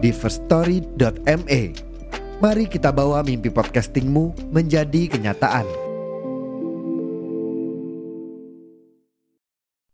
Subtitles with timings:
[0.00, 1.62] di firststory.me.
[2.40, 5.68] Mari kita bawa mimpi podcastingmu menjadi kenyataan.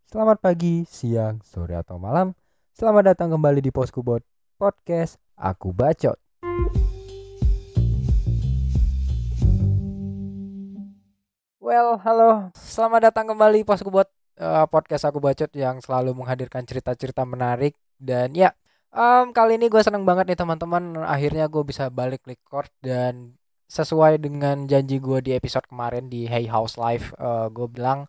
[0.06, 2.38] Selamat pagi, siang, sore atau malam.
[2.70, 4.22] Selamat datang kembali di Poskubot
[4.54, 6.14] Podcast Aku Bacot.
[11.58, 12.54] Well, halo.
[12.54, 14.06] Selamat datang kembali Poskubot
[14.38, 18.54] uh, Podcast Aku Bacot yang selalu menghadirkan cerita-cerita menarik dan ya,
[18.96, 20.84] um, kali ini gue seneng banget nih teman-teman.
[21.04, 23.36] Akhirnya gue bisa balik record dan
[23.76, 28.06] sesuai dengan janji gue di episode kemarin di Hey House Live, uh, gue bilang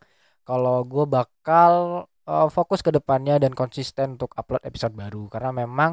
[0.48, 1.72] kalau gue bakal
[2.30, 5.92] uh, fokus ke depannya dan konsisten untuk upload episode baru karena memang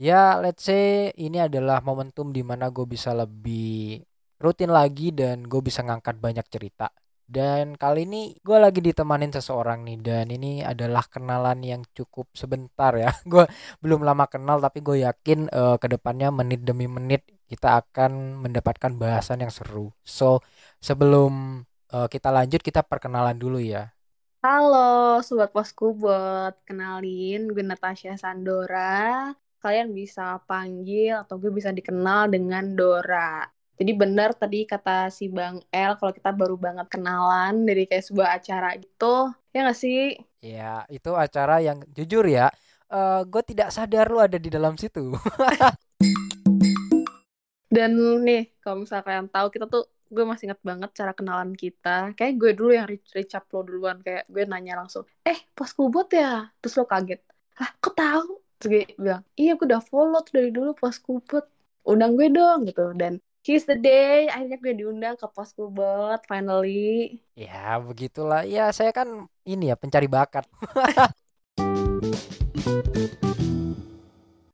[0.00, 4.00] ya let's say ini adalah momentum di mana gue bisa lebih
[4.44, 6.86] rutin lagi dan gue bisa ngangkat banyak cerita
[7.32, 12.92] dan kali ini gue lagi ditemanin seseorang nih dan ini adalah kenalan yang cukup sebentar
[12.92, 13.48] ya gue
[13.80, 18.92] belum lama kenal tapi gue yakin uh, ke depannya menit demi menit kita akan mendapatkan
[19.00, 20.44] bahasan yang seru so
[20.84, 23.88] sebelum uh, kita lanjut kita perkenalan dulu ya
[24.42, 29.30] Halo Sobat Poskubot, kenalin gue Natasha Sandora.
[29.62, 33.46] Kalian bisa panggil atau gue bisa dikenal dengan Dora.
[33.82, 38.38] Jadi benar tadi kata si Bang El kalau kita baru banget kenalan dari kayak sebuah
[38.38, 39.34] acara gitu.
[39.50, 40.14] Ya gak sih?
[40.42, 42.50] ya itu acara yang jujur ya
[42.90, 45.14] uh, gue tidak sadar lu ada di dalam situ
[47.72, 52.12] Dan nih, kalau misalnya kalian tahu kita tuh gue masih ingat banget cara kenalan kita.
[52.12, 53.96] Kayak gue dulu yang reach, up lo duluan.
[54.04, 56.52] Kayak gue nanya langsung, eh Poskubot ya?
[56.60, 57.24] Terus lo kaget.
[57.56, 58.44] Hah, kok tahu?
[58.60, 61.48] Terus gue bilang, iya gue udah follow tuh dari dulu Poskubot.
[61.88, 62.92] Undang gue dong gitu.
[62.92, 67.18] Dan here's the day, akhirnya gue diundang ke Poskubot finally.
[67.34, 68.42] ya begitulah.
[68.46, 70.46] Ya saya kan ini ya pencari bakat.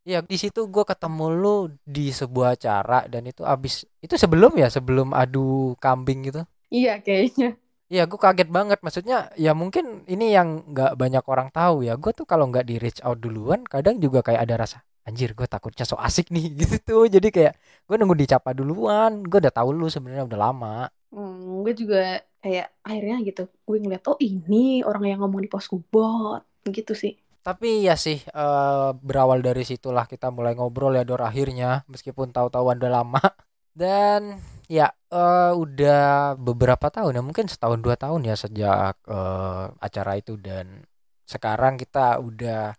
[0.09, 4.72] Ya di situ gue ketemu lu di sebuah acara dan itu abis itu sebelum ya?
[4.72, 7.60] Sebelum adu kambing gitu Iya kayaknya.
[7.93, 8.81] ya gue kaget banget.
[8.81, 12.00] Maksudnya ya mungkin ini yang nggak banyak orang tahu ya.
[12.00, 14.78] Gue tuh kalau nggak di reach out duluan kadang juga kayak ada rasa
[15.09, 17.55] anjir gue takutnya so asik nih gitu jadi kayak
[17.89, 20.77] gue nunggu dicapa duluan gue udah tahu lu sebenarnya udah lama
[21.09, 23.43] Hmm, gue juga kayak akhirnya gitu.
[23.65, 26.45] Gue ngeliat, oh ini orang yang ngomong di Poskubot.
[26.69, 27.17] Gitu sih.
[27.43, 32.77] tapi ya sih eh, berawal dari situlah kita mulai ngobrol ya Dor akhirnya meskipun tahu-tahu
[32.77, 33.23] udah lama
[33.81, 34.37] dan
[34.69, 40.37] ya eh, udah beberapa tahun ya mungkin setahun dua tahun ya sejak eh, acara itu
[40.37, 40.85] dan
[41.25, 42.77] sekarang kita udah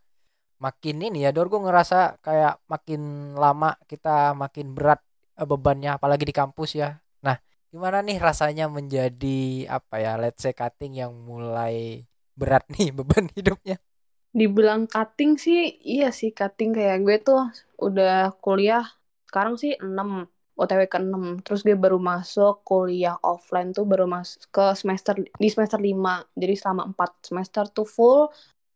[0.60, 5.00] makin ini ya Dor gue ngerasa kayak makin lama kita makin berat
[5.40, 7.40] eh, bebannya apalagi di kampus ya nah
[7.72, 12.04] gimana nih rasanya menjadi apa ya let's say cutting yang mulai
[12.36, 13.80] berat nih beban hidupnya
[14.30, 17.50] Dibilang cutting sih, iya sih cutting kayak gue tuh
[17.82, 18.86] udah kuliah
[19.26, 19.90] sekarang sih 6,
[20.54, 21.42] OTW ke 6.
[21.42, 26.38] Terus gue baru masuk kuliah offline tuh baru masuk ke semester di semester 5.
[26.38, 28.30] Jadi selama 4 semester tuh full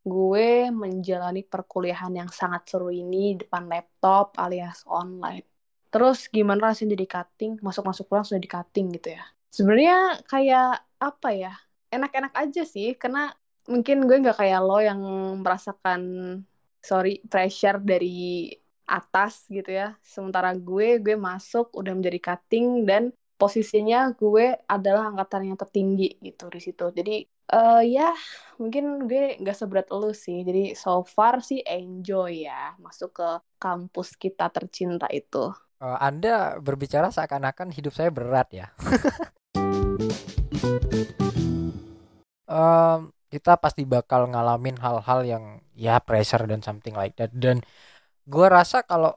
[0.04, 5.44] gue menjalani perkuliahan yang sangat seru ini depan laptop alias online.
[5.88, 7.52] Terus gimana rasanya jadi cutting?
[7.64, 9.24] Masuk-masuk pulang sudah di cutting gitu ya.
[9.48, 11.52] Sebenarnya kayak apa ya?
[11.88, 13.32] Enak-enak aja sih karena
[13.64, 15.00] mungkin gue nggak kayak lo yang
[15.40, 16.00] merasakan
[16.84, 18.52] sorry pressure dari
[18.84, 23.08] atas gitu ya sementara gue gue masuk udah menjadi cutting dan
[23.40, 28.14] posisinya gue adalah angkatan yang tertinggi gitu di situ jadi eh ya
[28.56, 33.28] mungkin gue nggak seberat lo sih jadi so far sih enjoy ya masuk ke
[33.60, 35.52] kampus kita tercinta itu
[35.84, 38.66] Eh, Anda berbicara seakan-akan hidup saya berat ya.
[42.44, 43.00] Em,
[43.32, 45.44] kita pasti bakal ngalamin hal-hal yang
[45.74, 47.32] ya pressure dan something like that.
[47.34, 47.60] Dan
[48.24, 49.12] gua rasa kalau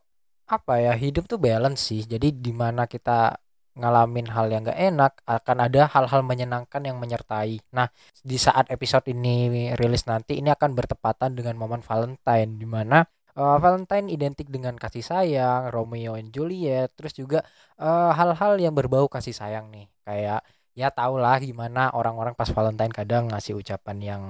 [0.50, 2.02] apa ya hidup tuh balance sih.
[2.04, 3.38] Jadi di mana kita
[3.78, 7.62] ngalamin hal yang gak enak akan ada hal-hal menyenangkan yang menyertai.
[7.78, 7.88] Nah
[8.26, 13.06] di saat episode ini rilis nanti ini akan bertepatan dengan momen Valentine di mana
[13.38, 17.40] eh, Valentine identik dengan kasih sayang, Romeo and Juliet, terus juga
[17.80, 20.42] eh, hal-hal yang berbau kasih sayang nih, kayak
[20.78, 24.24] ya tau lah gimana orang-orang pas Valentine kadang ngasih ucapan yang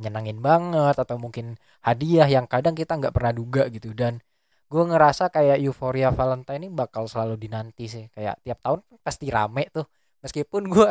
[0.00, 4.24] nyenangin banget atau mungkin hadiah yang kadang kita nggak pernah duga gitu dan
[4.72, 8.08] gue ngerasa kayak euforia Valentine ini bakal selalu dinanti sih.
[8.08, 9.84] Kayak tiap tahun pasti rame tuh.
[10.24, 10.90] Meskipun gue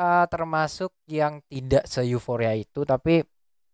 [0.00, 3.20] uh, termasuk yang tidak se euforia itu tapi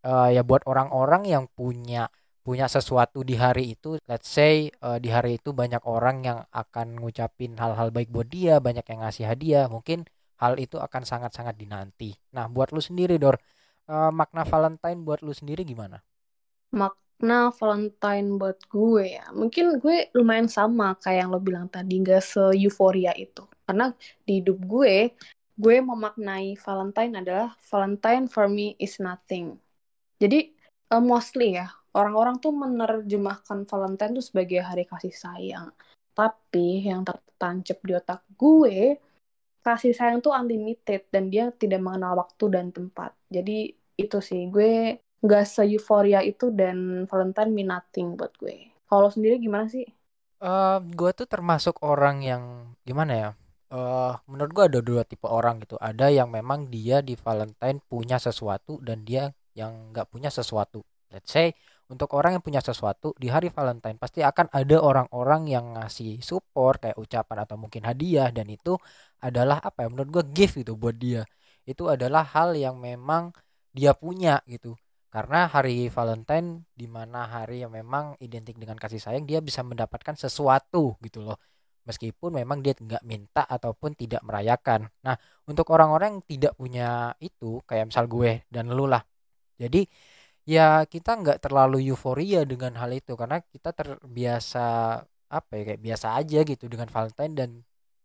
[0.03, 2.11] uh, ya buat orang-orang yang punya
[2.47, 6.95] punya sesuatu di hari itu let's say uh, di hari itu banyak orang yang akan
[7.03, 10.07] ngucapin hal-hal baik buat dia banyak yang ngasih hadiah mungkin
[10.39, 12.15] hal itu akan sangat-sangat dinanti.
[12.35, 13.39] Nah buat lu sendiri Dor
[13.91, 16.03] uh, makna Valentine buat lu sendiri gimana
[17.17, 22.21] makna Valentine buat gue ya mungkin gue lumayan sama kayak yang lo bilang tadi gak
[22.21, 23.97] se euforia itu karena
[24.29, 25.17] di hidup gue
[25.57, 29.57] gue memaknai Valentine adalah Valentine for me is nothing
[30.21, 30.53] jadi
[30.93, 35.73] uh, mostly ya orang-orang tuh menerjemahkan Valentine tuh sebagai hari kasih sayang.
[36.12, 39.01] Tapi yang tertancap di otak gue,
[39.65, 43.17] kasih sayang tuh unlimited dan dia tidak mengenal waktu dan tempat.
[43.33, 48.73] Jadi itu sih gue nggak se euforia itu dan Valentine mean nothing buat gue.
[48.87, 49.87] Kalau sendiri gimana sih?
[50.37, 52.43] Uh, gue tuh termasuk orang yang
[52.85, 53.31] gimana ya?
[53.67, 55.75] Uh, menurut gue ada dua tipe orang gitu.
[55.81, 60.85] Ada yang memang dia di Valentine punya sesuatu dan dia yang nggak punya sesuatu.
[61.11, 65.79] Let's say untuk orang yang punya sesuatu di hari Valentine pasti akan ada orang-orang yang
[65.79, 68.75] ngasih support kayak ucapan atau mungkin hadiah dan itu
[69.23, 71.23] adalah apa ya menurut gue gift gitu buat dia.
[71.67, 73.35] Itu adalah hal yang memang
[73.75, 74.79] dia punya gitu.
[75.17, 80.13] Karena hari Valentine di mana hari yang memang identik dengan kasih sayang dia bisa mendapatkan
[80.13, 81.41] sesuatu gitu loh
[81.89, 84.91] meskipun memang dia nggak minta ataupun tidak merayakan.
[85.07, 85.17] Nah,
[85.47, 89.01] untuk orang-orang yang tidak punya itu, kayak misal gue dan lu lah,
[89.57, 89.87] jadi
[90.47, 94.67] ya kita nggak terlalu euforia dengan hal itu karena kita terbiasa
[95.27, 97.51] apa ya kayak biasa aja gitu dengan Valentine dan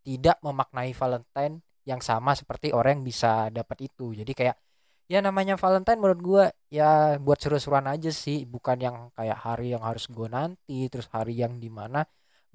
[0.02, 4.14] tidak memaknai Valentine yang sama seperti orang yang bisa dapat itu.
[4.14, 4.56] Jadi kayak
[5.12, 9.84] ya namanya Valentine menurut gue ya buat seru-seruan aja sih, bukan yang kayak hari yang
[9.84, 12.00] harus gue nanti, terus hari yang di mana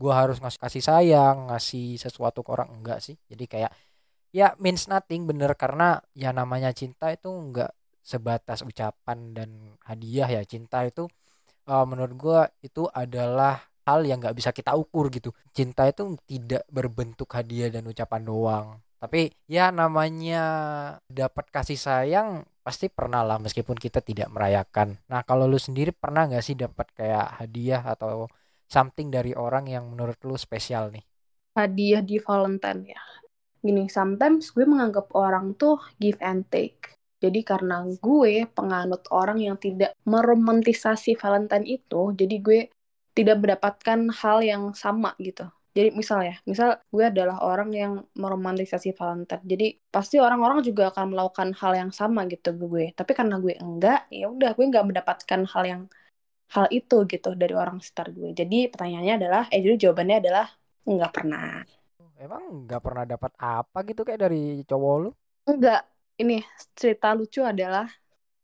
[0.02, 3.14] gue harus ngasih kasih sayang, ngasih sesuatu ke orang enggak sih.
[3.30, 3.72] Jadi kayak
[4.34, 5.54] ya means nothing bener.
[5.54, 9.50] Karena ya namanya cinta itu enggak sebatas ucapan dan
[9.86, 10.42] hadiah ya.
[10.42, 11.06] Cinta itu
[11.70, 15.30] uh, menurut gue itu adalah hal yang nggak bisa kita ukur gitu.
[15.54, 20.44] Cinta itu tidak berbentuk hadiah dan ucapan doang tapi ya namanya
[21.06, 25.00] dapat kasih sayang pasti pernah lah meskipun kita tidak merayakan.
[25.08, 28.28] Nah kalau lu sendiri pernah nggak sih dapat kayak hadiah atau
[28.68, 31.06] something dari orang yang menurut lu spesial nih?
[31.56, 33.02] Hadiah di Valentine ya.
[33.64, 36.98] Gini sometimes gue menganggap orang tuh give and take.
[37.18, 42.60] Jadi karena gue penganut orang yang tidak meromantisasi Valentine itu, jadi gue
[43.18, 45.50] tidak mendapatkan hal yang sama gitu.
[45.78, 49.46] Jadi misal ya, misal gue adalah orang yang meromantisasi Valentine.
[49.46, 52.86] Jadi pasti orang-orang juga akan melakukan hal yang sama gitu ke gue.
[52.98, 55.82] Tapi karena gue enggak, ya udah gue enggak mendapatkan hal yang
[56.50, 58.34] hal itu gitu dari orang sekitar gue.
[58.34, 60.46] Jadi pertanyaannya adalah, eh jadi jawabannya adalah
[60.90, 61.62] enggak pernah.
[62.18, 65.10] Emang enggak pernah dapat apa gitu kayak dari cowok lu?
[65.46, 65.86] Enggak,
[66.18, 66.42] ini
[66.74, 67.86] cerita lucu adalah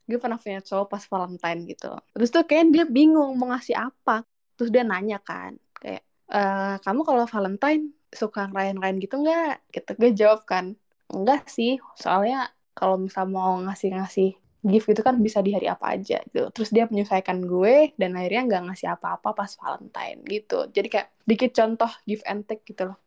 [0.06, 1.90] gue pernah punya cowok pas Valentine gitu.
[2.14, 4.22] Terus tuh kayak dia bingung mau ngasih apa.
[4.54, 6.42] Terus dia nanya kan, kayak, e,
[6.80, 9.56] kamu kalau Valentine suka ngerayain-ngerayain gitu nggak?
[9.74, 10.78] Gitu gue jawab kan,
[11.10, 11.82] enggak sih.
[11.98, 16.48] Soalnya kalau misal mau ngasih-ngasih gift gitu kan bisa di hari apa aja gitu.
[16.56, 20.72] Terus dia menyesuaikan gue dan akhirnya nggak ngasih apa-apa pas Valentine gitu.
[20.72, 22.98] Jadi kayak dikit contoh gift and take gitu loh.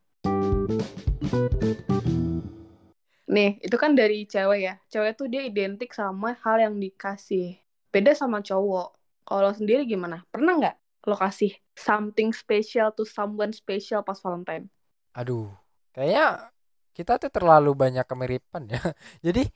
[3.26, 4.75] Nih, itu kan dari cewek ya.
[4.88, 7.58] Cewek tuh dia identik sama hal yang dikasih.
[7.90, 8.94] Beda sama cowok.
[9.26, 10.23] Kalau sendiri gimana?
[10.30, 14.66] Pernah nggak lo kasih something special to someone special pas Valentine?
[15.14, 15.48] Aduh,
[15.94, 16.50] kayaknya
[16.92, 18.82] kita tuh terlalu banyak kemiripan ya.
[19.26, 19.46] Jadi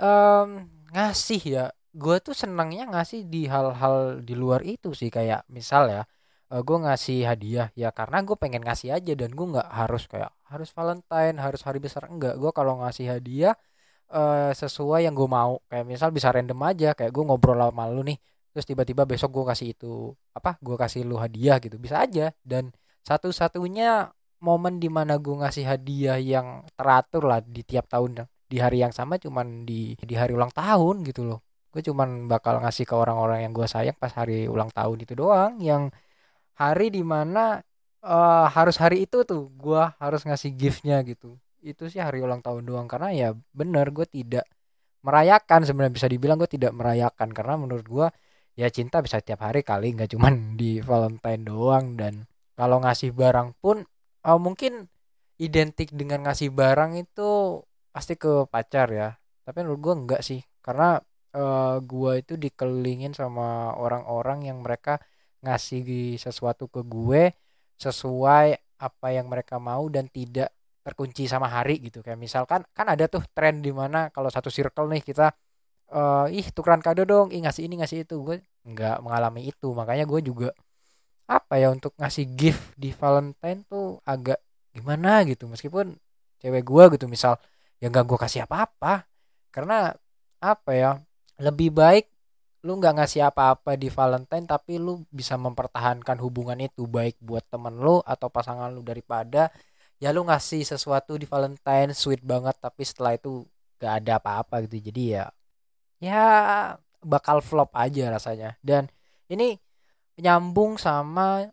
[0.00, 5.86] um, ngasih ya, gue tuh senangnya ngasih di hal-hal di luar itu sih kayak misal
[5.92, 6.02] ya,
[6.54, 10.30] uh, gue ngasih hadiah ya karena gue pengen ngasih aja dan gue nggak harus kayak
[10.50, 13.54] harus Valentine harus hari besar enggak gue kalau ngasih hadiah
[14.14, 18.02] uh, sesuai yang gue mau kayak misal bisa random aja kayak gue ngobrol sama lu
[18.06, 18.18] nih
[18.54, 21.74] terus tiba-tiba besok gue kasih itu apa gue kasih lu hadiah gitu.
[21.76, 22.30] Bisa aja.
[22.46, 22.70] Dan
[23.02, 28.84] satu-satunya momen di mana gue ngasih hadiah yang teratur lah di tiap tahun di hari
[28.86, 31.40] yang sama cuman di di hari ulang tahun gitu loh.
[31.74, 35.58] Gue cuman bakal ngasih ke orang-orang yang gue sayang pas hari ulang tahun itu doang.
[35.58, 35.90] Yang
[36.54, 37.58] hari di mana
[38.06, 41.34] uh, harus hari itu tuh gue harus ngasih giftnya gitu.
[41.58, 42.86] Itu sih hari ulang tahun doang.
[42.86, 44.46] Karena ya bener gue tidak
[45.02, 45.66] merayakan.
[45.66, 47.34] Sebenarnya bisa dibilang gue tidak merayakan.
[47.34, 48.06] Karena menurut gue
[48.54, 51.98] ya cinta bisa tiap hari kali nggak cuman di Valentine doang.
[51.98, 53.82] Dan kalau ngasih barang pun
[54.26, 54.86] uh, mungkin
[55.38, 59.10] identik dengan ngasih barang itu pasti ke pacar ya.
[59.44, 60.98] Tapi menurut gue enggak sih karena
[61.36, 65.02] uh, gue itu dikelilingin sama orang-orang yang mereka
[65.44, 67.36] ngasih sesuatu ke gue
[67.76, 72.00] sesuai apa yang mereka mau dan tidak terkunci sama hari gitu.
[72.00, 75.32] Kayak misalkan kan ada tuh tren di mana kalau satu circle nih kita
[75.92, 78.16] uh, ih tukeran kado dong ih ngasih ini ngasih itu.
[78.22, 79.68] Gue nggak mengalami itu.
[79.72, 80.48] Makanya gue juga
[81.24, 84.40] apa ya untuk ngasih gift di Valentine tuh agak
[84.72, 85.50] gimana gitu.
[85.50, 85.96] Meskipun
[86.40, 87.36] cewek gue gitu misal
[87.82, 89.04] ya nggak gue kasih apa-apa.
[89.52, 89.92] Karena
[90.40, 90.90] apa ya
[91.40, 92.06] lebih baik
[92.64, 96.88] lu nggak ngasih apa-apa di Valentine tapi lu bisa mempertahankan hubungan itu.
[96.88, 99.52] Baik buat temen lu atau pasangan lu daripada
[100.02, 103.44] ya lu ngasih sesuatu di Valentine sweet banget tapi setelah itu
[103.78, 104.80] gak ada apa-apa gitu.
[104.90, 105.28] Jadi ya
[106.04, 106.24] ya
[107.00, 108.56] bakal flop aja rasanya.
[108.60, 108.92] Dan
[109.32, 109.56] ini
[110.20, 111.48] nyambung sama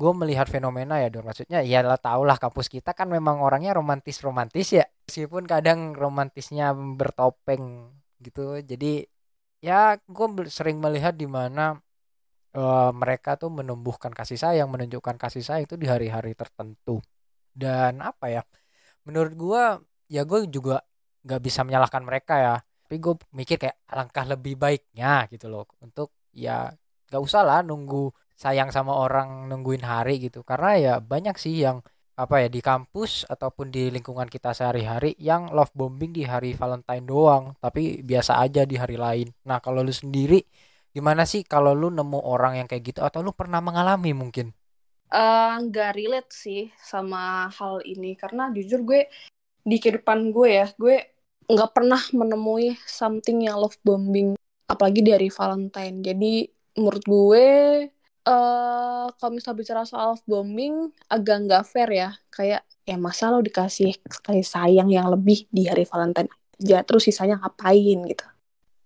[0.00, 3.76] gue melihat fenomena ya dong maksudnya ya lah tau lah kampus kita kan memang orangnya
[3.76, 4.84] romantis romantis ya.
[5.04, 7.92] Meskipun kadang romantisnya bertopeng
[8.24, 8.60] gitu.
[8.64, 9.04] Jadi
[9.60, 11.76] ya gue sering melihat di mana
[12.56, 17.04] uh, mereka tuh menumbuhkan kasih sayang menunjukkan kasih sayang itu di hari-hari tertentu.
[17.52, 18.42] Dan apa ya
[19.04, 19.62] menurut gue
[20.08, 20.80] ya gue juga
[21.24, 22.54] nggak bisa menyalahkan mereka ya
[22.90, 25.62] tapi gue mikir kayak alangkah lebih baiknya gitu loh.
[25.78, 26.74] Untuk ya
[27.06, 30.42] nggak usah lah nunggu sayang sama orang nungguin hari gitu.
[30.42, 31.86] Karena ya banyak sih yang
[32.18, 37.06] apa ya di kampus ataupun di lingkungan kita sehari-hari yang love bombing di hari Valentine
[37.06, 39.30] doang tapi biasa aja di hari lain.
[39.46, 40.42] Nah kalau lu sendiri
[40.90, 44.50] gimana sih kalau lu nemu orang yang kayak gitu atau lu pernah mengalami mungkin?
[45.14, 48.18] Eh, nggak uh, relate sih sama hal ini.
[48.18, 49.06] Karena jujur gue
[49.62, 51.19] di kehidupan gue ya gue
[51.50, 54.38] nggak pernah menemui something yang love bombing
[54.70, 55.98] apalagi dari Valentine.
[55.98, 56.46] Jadi
[56.78, 57.46] menurut gue
[58.30, 62.10] uh, kalau misal bicara soal love bombing agak nggak fair ya.
[62.30, 66.30] Kayak ya masa lo dikasih kasih sayang yang lebih di hari Valentine
[66.62, 66.86] aja?
[66.86, 68.26] Terus sisanya ngapain gitu?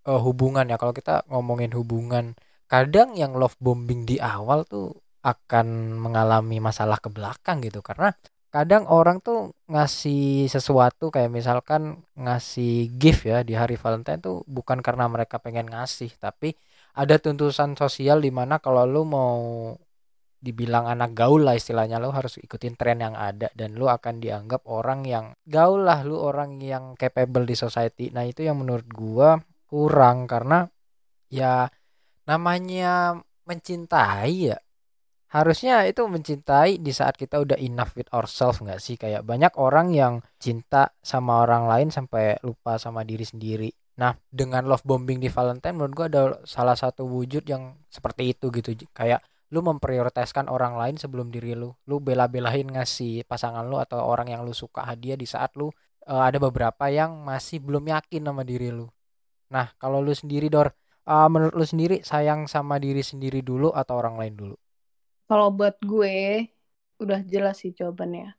[0.08, 0.80] Uh, hubungan ya.
[0.80, 2.32] Kalau kita ngomongin hubungan
[2.64, 7.84] kadang yang love bombing di awal tuh akan mengalami masalah ke belakang gitu.
[7.84, 8.08] Karena
[8.54, 14.78] kadang orang tuh ngasih sesuatu kayak misalkan ngasih gift ya di hari Valentine tuh bukan
[14.78, 16.54] karena mereka pengen ngasih tapi
[16.94, 19.42] ada tuntutan sosial di mana kalau lu mau
[20.38, 24.62] dibilang anak gaul lah istilahnya lu harus ikutin tren yang ada dan lu akan dianggap
[24.70, 28.12] orang yang gaul lah lu orang yang capable di society.
[28.14, 30.68] Nah itu yang menurut gua kurang karena
[31.32, 31.66] ya
[32.28, 33.18] namanya
[33.48, 34.58] mencintai ya
[35.34, 38.94] harusnya itu mencintai di saat kita udah enough with ourselves nggak sih?
[38.94, 43.74] Kayak banyak orang yang cinta sama orang lain sampai lupa sama diri sendiri.
[43.98, 48.46] Nah dengan love bombing di Valentine menurut gua ada salah satu wujud yang seperti itu
[48.54, 48.86] gitu.
[48.94, 51.74] Kayak lu memprioritaskan orang lain sebelum diri lu.
[51.90, 55.66] Lu bela-belain ngasih pasangan lu atau orang yang lu suka hadiah di saat lu
[56.06, 58.86] uh, ada beberapa yang masih belum yakin sama diri lu.
[59.50, 60.70] Nah kalau lu sendiri dor
[61.10, 64.56] uh, menurut lu sendiri sayang sama diri sendiri dulu atau orang lain dulu
[65.34, 66.46] kalau buat gue,
[67.02, 68.38] udah jelas sih jawabannya.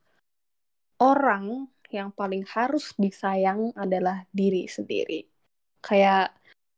[1.04, 5.28] Orang yang paling harus disayang adalah diri sendiri.
[5.84, 6.32] Kayak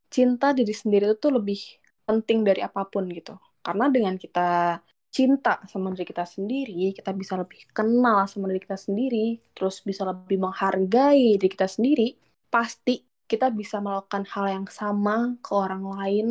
[0.09, 1.61] cinta diri sendiri itu lebih
[2.01, 3.37] penting dari apa pun gitu.
[3.61, 4.81] Karena dengan kita
[5.13, 10.01] cinta sama diri kita sendiri, kita bisa lebih kenal sama diri kita sendiri, terus bisa
[10.01, 12.17] lebih menghargai diri kita sendiri,
[12.49, 16.27] pasti kita bisa melakukan hal yang sama ke orang lain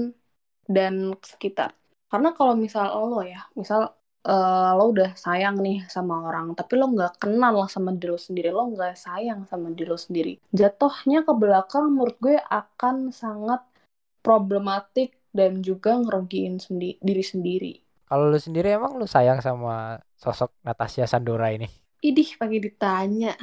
[0.67, 1.71] dan sekitar
[2.07, 3.93] karena kalau misal lo ya misal
[4.27, 8.21] uh, lo udah sayang nih sama orang tapi lo nggak kenal lah sama diri lo
[8.21, 13.63] sendiri lo nggak sayang sama diri lo sendiri jatuhnya ke belakang menurut gue akan sangat
[14.27, 17.73] problematik dan juga ngerugiin sendi diri sendiri.
[18.11, 21.69] Kalau lo sendiri emang lo sayang sama sosok Natasha Sandora ini?
[22.01, 23.37] Idih pagi ditanya.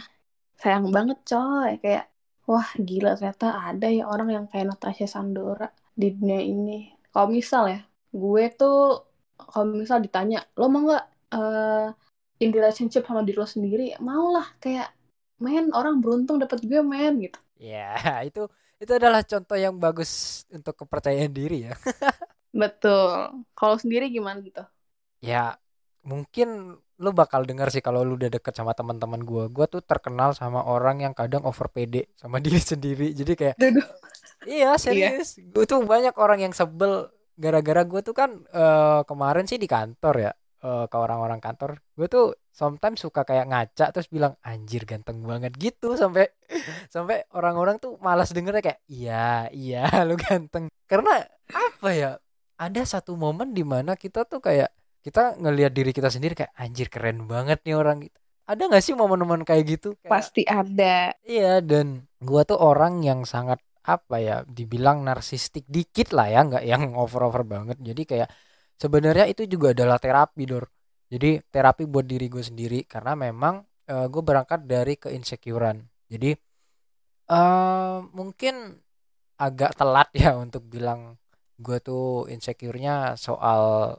[0.58, 1.80] Sayang banget coy.
[1.80, 2.10] Kayak
[2.50, 6.92] wah gila ternyata ada ya orang yang kayak Natasha Sandora di dunia ini.
[7.14, 7.80] Kalau misal ya
[8.14, 11.90] gue tuh kalau misal ditanya lo mau nggak uh,
[12.40, 13.98] in relationship sama diri lo sendiri?
[13.98, 14.94] Mau lah kayak
[15.42, 17.40] men orang beruntung dapat gue men gitu.
[17.58, 17.98] Ya
[18.30, 18.46] itu
[18.78, 21.74] itu adalah contoh yang bagus untuk kepercayaan diri ya.
[22.62, 23.44] Betul.
[23.58, 24.64] Kalau sendiri gimana gitu?
[25.24, 25.58] Ya
[26.04, 30.36] mungkin lu bakal dengar sih kalau lu udah deket sama teman-teman gue gue tuh terkenal
[30.36, 33.12] sama orang yang kadang over pede sama diri sendiri.
[33.16, 33.74] Jadi kayak iya,
[34.46, 34.72] iya.
[34.78, 35.40] serius.
[35.40, 35.50] Iya.
[35.50, 40.16] gue tuh banyak orang yang sebel gara-gara gue tuh kan uh, kemarin sih di kantor
[40.30, 40.32] ya
[40.64, 45.52] uh, ke orang-orang kantor gue tuh sometimes suka kayak ngaca terus bilang anjir ganteng banget
[45.58, 46.30] gitu sampai
[46.94, 50.70] sampai orang-orang tuh malas dengernya kayak iya iya lu ganteng.
[50.86, 52.12] Karena apa ya
[52.62, 54.70] ada satu momen di mana kita tuh kayak
[55.04, 58.16] kita ngelihat diri kita sendiri kayak anjir keren banget nih orang gitu.
[58.44, 59.96] Ada gak sih momen-momen kayak gitu?
[60.04, 61.16] Kayak, pasti ada.
[61.24, 66.64] Iya dan gua tuh orang yang sangat apa ya dibilang narsistik dikit lah ya nggak
[66.64, 67.78] yang over over banget.
[67.84, 68.30] Jadi kayak
[68.80, 70.66] sebenarnya itu juga adalah terapi dor.
[71.12, 73.62] Jadi terapi buat diri gue sendiri karena memang
[73.92, 75.84] uh, gue berangkat dari keinsecurean.
[76.10, 76.32] Jadi
[77.30, 78.80] uh, mungkin
[79.38, 81.20] agak telat ya untuk bilang
[81.60, 83.96] gue tuh insecure-nya soal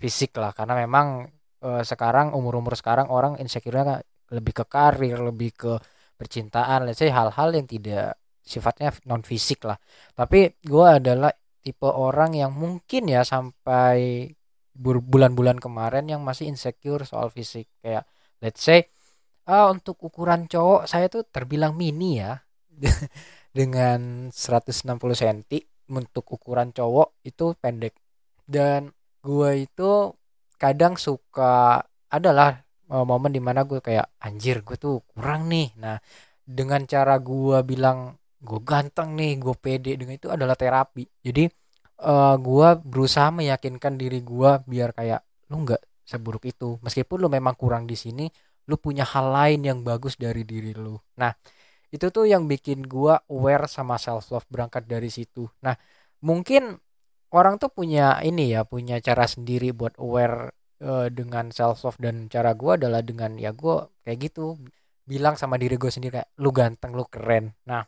[0.00, 0.52] fisik lah.
[0.56, 1.28] Karena memang
[1.62, 5.72] uh, sekarang umur-umur sekarang orang insecure-nya lebih ke karir, lebih ke
[6.18, 8.18] percintaan, let's say hal-hal yang tidak
[8.48, 9.76] sifatnya non fisik lah.
[10.16, 11.28] Tapi gue adalah
[11.60, 14.24] tipe orang yang mungkin ya sampai
[14.78, 17.68] bulan-bulan kemarin yang masih insecure soal fisik.
[17.84, 18.08] Kayak
[18.40, 18.88] let's say
[19.44, 22.40] uh, untuk ukuran cowok saya tuh terbilang mini ya.
[23.58, 25.42] Dengan 160 cm
[25.92, 27.96] untuk ukuran cowok itu pendek.
[28.48, 28.88] Dan
[29.20, 30.14] gue itu
[30.56, 35.74] kadang suka adalah uh, momen di mana gue kayak anjir gue tuh kurang nih.
[35.80, 36.00] Nah
[36.48, 41.04] dengan cara gue bilang gue ganteng nih gue pede dengan itu adalah terapi.
[41.22, 41.50] Jadi
[42.06, 46.78] uh, gue berusaha meyakinkan diri gue biar kayak lu nggak seburuk itu.
[46.84, 48.26] Meskipun lu memang kurang di sini
[48.68, 50.94] lu punya hal lain yang bagus dari diri lu.
[51.18, 51.32] Nah
[51.88, 55.48] itu tuh yang bikin gue aware sama self love berangkat dari situ.
[55.64, 55.74] Nah
[56.20, 56.76] mungkin
[57.32, 60.52] orang tuh punya ini ya punya cara sendiri buat aware
[60.84, 64.60] uh, dengan self love dan cara gue adalah dengan ya gue kayak gitu
[65.08, 67.56] bilang sama diri gue sendiri kayak lu ganteng lu keren.
[67.64, 67.80] Nah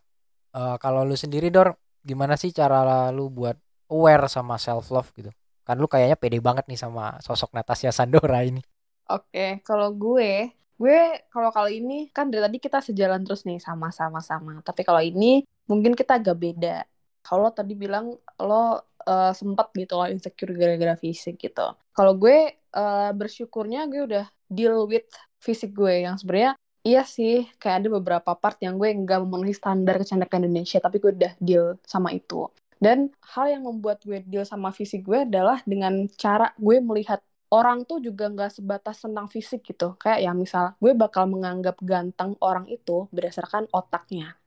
[0.54, 3.56] uh, kalau lu sendiri dor gimana sih cara lu buat
[3.90, 5.30] aware sama self love gitu?
[5.66, 8.62] Kan lu kayaknya pede banget nih sama sosok Natasha Sandora ini.
[9.10, 13.60] Oke okay, kalau gue gue kalau kali ini kan dari tadi kita sejalan terus nih
[13.60, 16.86] sama-sama sama tapi kalau ini mungkin kita agak beda.
[17.20, 21.76] Kalau tadi bilang lo uh, sempat gitu loh insecure gara-gara fisik gitu.
[21.92, 25.06] Kalau gue uh, bersyukurnya gue udah deal with
[25.40, 30.00] fisik gue yang sebenarnya iya sih kayak ada beberapa part yang gue nggak memenuhi standar
[30.00, 32.48] kecantikan Indonesia tapi gue udah deal sama itu
[32.80, 37.20] dan hal yang membuat gue deal sama fisik gue adalah dengan cara gue melihat
[37.50, 39.98] orang tuh juga nggak sebatas tentang fisik gitu.
[39.98, 44.38] Kayak ya misal gue bakal menganggap ganteng orang itu berdasarkan otaknya.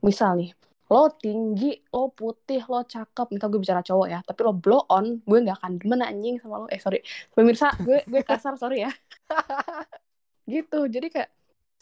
[0.00, 0.50] Misal nih,
[0.90, 5.22] lo tinggi, lo putih, lo cakep, misal gue bicara cowok ya, tapi lo blow on,
[5.22, 6.66] gue nggak akan demen anjing sama lo.
[6.70, 7.02] Eh sorry,
[7.34, 8.90] pemirsa, gue gue kasar sorry ya.
[10.52, 11.30] gitu, jadi kayak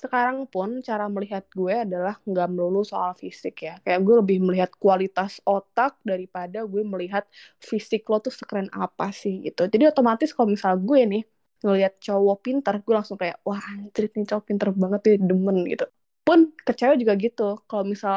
[0.02, 3.74] sekarang pun cara melihat gue adalah nggak melulu soal fisik ya.
[3.84, 7.24] Kayak gue lebih melihat kualitas otak daripada gue melihat
[7.68, 9.60] fisik lo tuh sekeren apa sih gitu.
[9.72, 11.22] Jadi otomatis kalau misal gue nih
[11.64, 15.84] ngelihat cowok pintar, gue langsung kayak wah anjir nih cowok pintar banget tuh demen gitu.
[16.26, 17.42] Pun ke cewek juga gitu.
[17.68, 18.16] Kalau misal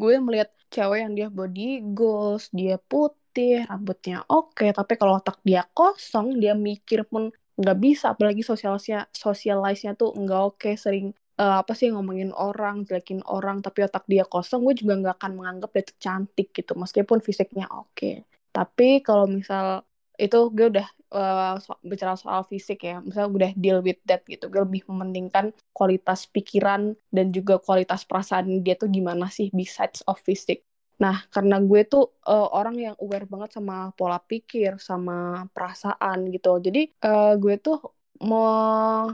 [0.00, 1.60] gue melihat cewek yang dia body
[1.96, 7.22] goals, dia putih, rambutnya oke, okay, tapi kalau otak dia kosong, dia mikir pun
[7.60, 13.20] nggak bisa apalagi sosialisnya sosialisnya tuh nggak oke sering uh, apa sih ngomongin orang jelekin
[13.28, 17.68] orang tapi otak dia kosong gue juga nggak akan menganggap dia cantik gitu meskipun fisiknya
[17.68, 18.24] oke.
[18.50, 19.84] Tapi kalau misal
[20.20, 24.20] itu gue udah uh, so bicara soal fisik ya misalnya gue udah deal with that
[24.28, 30.04] gitu gue lebih mementingkan kualitas pikiran dan juga kualitas perasaan dia tuh gimana sih besides
[30.04, 30.60] of fisik
[31.02, 36.60] Nah, karena gue tuh uh, orang yang aware banget sama pola pikir, sama perasaan gitu.
[36.66, 37.76] Jadi uh, gue tuh
[38.20, 39.08] mau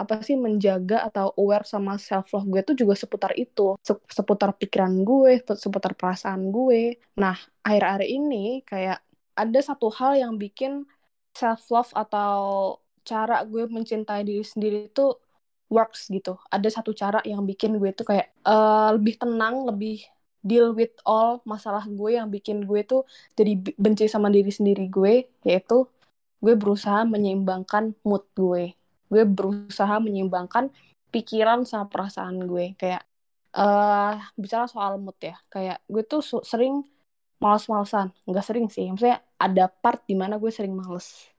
[0.00, 3.76] apa sih menjaga atau aware sama self love gue tuh juga seputar itu,
[4.16, 6.96] seputar pikiran gue, seputar perasaan gue.
[7.20, 8.98] Nah, akhir-akhir ini kayak
[9.36, 10.88] ada satu hal yang bikin
[11.36, 12.32] self love atau
[13.04, 15.16] cara gue mencintai diri sendiri itu
[15.72, 16.36] works gitu.
[16.48, 20.04] Ada satu cara yang bikin gue tuh kayak uh, lebih tenang, lebih
[20.40, 23.04] deal with all masalah gue yang bikin gue tuh
[23.36, 25.84] jadi benci sama diri sendiri gue yaitu
[26.40, 28.72] gue berusaha menyeimbangkan mood gue.
[29.12, 30.72] Gue berusaha menyeimbangkan
[31.12, 32.72] pikiran sama perasaan gue.
[32.80, 33.04] Kayak
[33.54, 36.82] uh, bicara soal mood ya kayak gue tuh sering
[37.40, 38.12] males-malesan.
[38.24, 41.29] Nggak sering sih maksudnya ada part di mana gue sering males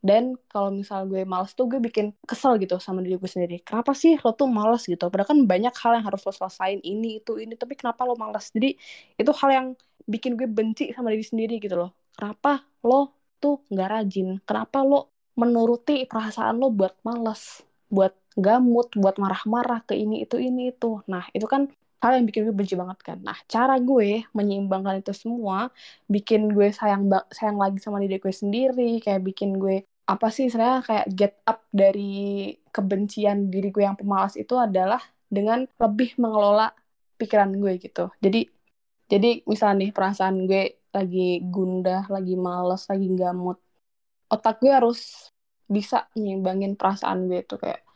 [0.00, 3.56] dan kalau misal gue males tuh gue bikin kesel gitu sama diri gue sendiri.
[3.60, 5.04] Kenapa sih lo tuh males gitu?
[5.12, 7.52] Padahal kan banyak hal yang harus lo selesain ini itu ini.
[7.56, 8.48] Tapi kenapa lo males?
[8.52, 8.76] Jadi
[9.20, 9.66] itu hal yang
[10.08, 11.92] bikin gue benci sama diri sendiri gitu loh.
[12.16, 14.28] Kenapa lo tuh nggak rajin?
[14.48, 17.60] Kenapa lo menuruti perasaan lo buat males?
[17.92, 21.02] Buat gamut buat marah-marah ke ini itu ini itu.
[21.10, 21.68] Nah itu kan
[22.00, 23.18] hal yang bikin gue benci banget kan.
[23.20, 25.68] Nah, cara gue menyeimbangkan itu semua,
[26.08, 30.82] bikin gue sayang sayang lagi sama diri gue sendiri, kayak bikin gue apa sih sebenarnya
[30.82, 34.98] kayak get up dari kebencian diri gue yang pemalas itu adalah
[35.30, 36.74] dengan lebih mengelola
[37.14, 38.10] pikiran gue gitu.
[38.18, 38.50] Jadi
[39.06, 43.58] jadi misalnya nih perasaan gue lagi gundah, lagi males, lagi nggak mood.
[44.34, 45.30] Otak gue harus
[45.70, 47.86] bisa nyimbangin perasaan gue itu kayak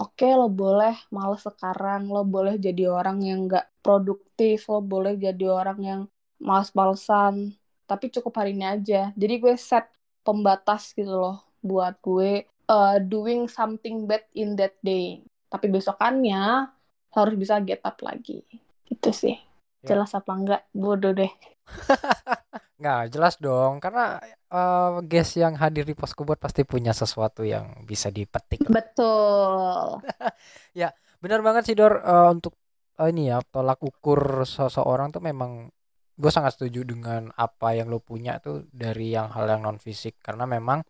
[0.00, 5.20] oke okay, lo boleh males sekarang, lo boleh jadi orang yang nggak produktif, lo boleh
[5.20, 6.00] jadi orang yang
[6.40, 7.52] males-malesan,
[7.84, 9.12] tapi cukup hari ini aja.
[9.12, 9.84] Jadi gue set
[10.24, 15.20] pembatas gitu loh buat gue uh, doing something bad in that day.
[15.50, 16.70] Tapi besokannya
[17.10, 18.46] harus bisa get up lagi.
[18.86, 19.36] Gitu sih.
[19.80, 19.96] Ya.
[19.96, 20.62] jelas apa enggak?
[20.76, 21.32] Bodoh deh.
[22.80, 23.82] Nggak jelas dong.
[23.82, 24.20] Karena
[24.52, 28.64] uh, guest yang hadir di posku buat pasti punya sesuatu yang bisa dipetik.
[28.76, 30.00] Betul.
[30.70, 31.98] Ya benar banget sih Dor.
[32.00, 32.54] Uh, untuk
[32.96, 35.66] uh, ini ya tolak ukur seseorang tuh memang
[36.14, 40.22] gue sangat setuju dengan apa yang lo punya tuh dari yang hal yang non fisik.
[40.22, 40.80] Karena memang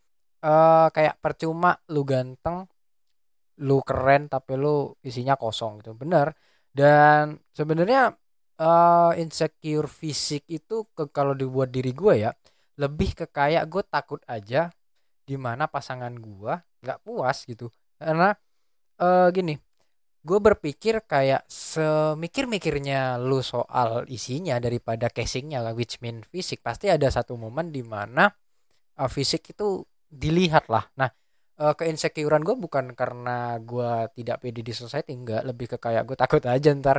[0.45, 2.65] uh, kayak percuma lu ganteng
[3.61, 5.93] lu keren tapi lu isinya kosong gitu.
[5.93, 6.33] Bener.
[6.71, 8.15] Dan sebenarnya
[8.61, 12.31] uh, insecure fisik itu ke kalau dibuat diri gue ya
[12.79, 14.71] lebih ke kayak gue takut aja
[15.21, 17.69] di mana pasangan gue nggak puas gitu.
[18.01, 18.33] Karena
[19.01, 19.57] uh, gini
[20.21, 27.33] gue berpikir kayak semikir-mikirnya lu soal isinya daripada casingnya which mean fisik pasti ada satu
[27.33, 28.29] momen di mana
[29.01, 31.09] uh, fisik itu dilihat lah nah
[31.61, 35.45] uh, keinsecurean gue bukan karena gue tidak pede di society enggak.
[35.45, 36.97] Lebih ke kayak gue takut aja ntar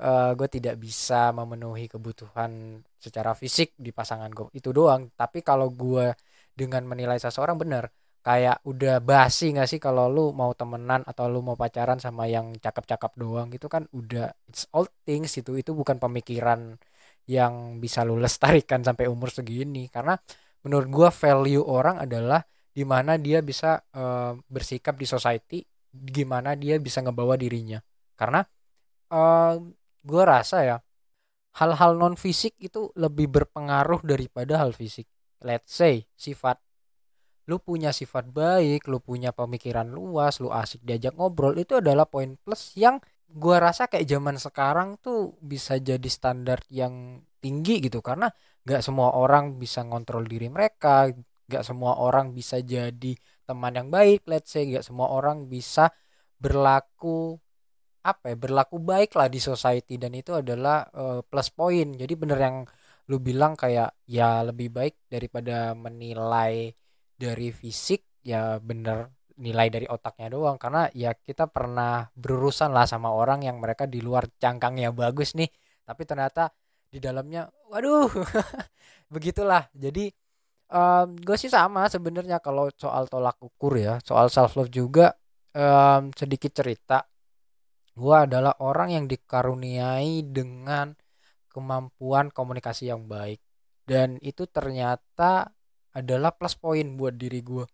[0.00, 5.12] uh, gue tidak bisa memenuhi kebutuhan secara fisik di pasangan gue itu doang.
[5.12, 6.16] Tapi kalau gue
[6.56, 7.84] dengan menilai seseorang bener
[8.18, 12.52] kayak udah basi gak sih kalau lu mau temenan atau lu mau pacaran sama yang
[12.60, 16.76] cakep-cakep doang gitu kan udah it's all things itu itu bukan pemikiran
[17.30, 19.86] yang bisa lu lestarikan sampai umur segini.
[19.92, 20.16] Karena
[20.66, 22.42] menurut gue value orang adalah
[22.72, 25.58] di mana dia bisa uh, bersikap di society
[25.90, 27.82] gimana dia bisa ngebawa dirinya.
[28.14, 28.42] Karena
[29.10, 29.54] uh,
[30.02, 30.76] gue rasa ya
[31.58, 35.10] hal-hal non fisik itu lebih berpengaruh daripada hal fisik.
[35.42, 36.62] Let's say sifat
[37.48, 42.36] lu punya sifat baik lu punya pemikiran luas lu asik diajak ngobrol itu adalah poin
[42.36, 48.00] plus yang gue rasa kayak zaman sekarang tuh bisa jadi standar yang tinggi gitu.
[48.00, 48.28] Karena
[48.66, 51.10] gak semua orang bisa ngontrol diri mereka
[51.48, 53.16] gak semua orang bisa jadi
[53.48, 54.68] teman yang baik let's say.
[54.68, 55.88] Gak semua orang bisa
[56.36, 57.40] berlaku
[58.04, 59.96] apa ya berlaku baik lah di society.
[59.96, 61.96] Dan itu adalah uh, plus point.
[61.96, 62.56] Jadi bener yang
[63.08, 66.68] lu bilang kayak ya lebih baik daripada menilai
[67.16, 69.08] dari fisik ya bener
[69.40, 70.60] nilai dari otaknya doang.
[70.60, 75.48] Karena ya kita pernah berurusan lah sama orang yang mereka di luar cangkangnya bagus nih.
[75.88, 76.52] Tapi ternyata
[76.88, 78.08] di dalamnya waduh.
[79.14, 79.68] Begitulah.
[79.72, 80.08] Jadi
[80.72, 85.14] um, gue sih sama sebenarnya kalau soal tolak ukur ya soal self love juga
[85.56, 87.04] um, sedikit cerita.
[87.98, 90.94] Gue adalah orang yang dikaruniai dengan
[91.50, 93.42] kemampuan komunikasi yang baik.
[93.88, 95.48] Dan itu ternyata
[95.96, 97.64] adalah plus poin buat diri gue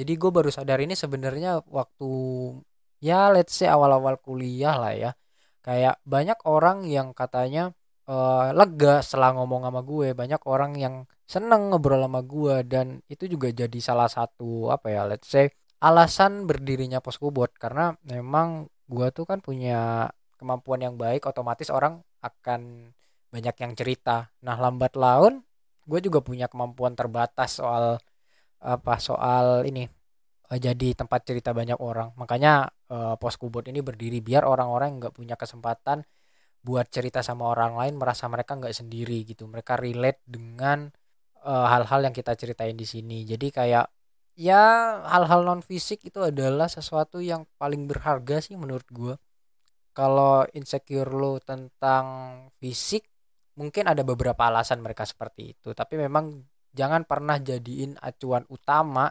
[0.00, 2.10] jadi gue baru sadar ini sebenarnya waktu
[3.04, 5.10] ya let's say awal-awal kuliah lah ya.
[5.60, 7.76] Kayak banyak orang yang katanya
[8.08, 10.08] uh, lega setelah ngomong sama gue.
[10.16, 10.94] Banyak orang yang
[11.26, 15.46] seneng ngobrol sama gue dan itu juga jadi salah satu apa ya let's say
[15.80, 22.92] alasan berdirinya poskubot karena memang gua tuh kan punya kemampuan yang baik otomatis orang akan
[23.32, 24.28] banyak yang cerita.
[24.44, 25.40] Nah lambat laun
[25.88, 27.98] gue juga punya kemampuan terbatas soal
[28.60, 29.88] apa soal ini
[30.52, 32.12] eh, jadi tempat cerita banyak orang.
[32.20, 36.04] Makanya uh, pos kubot ini berdiri biar orang-orang nggak punya kesempatan
[36.60, 39.48] buat cerita sama orang lain merasa mereka nggak sendiri gitu.
[39.48, 40.92] Mereka relate dengan
[41.44, 43.24] eh, hal-hal uh, yang kita ceritain di sini.
[43.24, 43.86] Jadi kayak
[44.36, 44.62] ya
[45.04, 49.14] hal-hal non fisik itu adalah sesuatu yang paling berharga sih menurut gue
[49.92, 52.04] kalau insecure lo tentang
[52.56, 53.04] fisik
[53.58, 55.76] mungkin ada beberapa alasan mereka seperti itu.
[55.76, 56.40] Tapi memang
[56.72, 59.10] jangan pernah jadiin acuan utama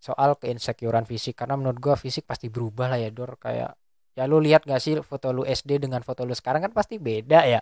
[0.00, 1.36] soal keinsecurean fisik.
[1.36, 3.36] Karena menurut gue fisik pasti berubah lah ya dor.
[3.36, 3.76] Kayak
[4.16, 7.44] ya lu lihat gak sih foto lu SD dengan foto lu sekarang kan pasti beda
[7.44, 7.60] ya.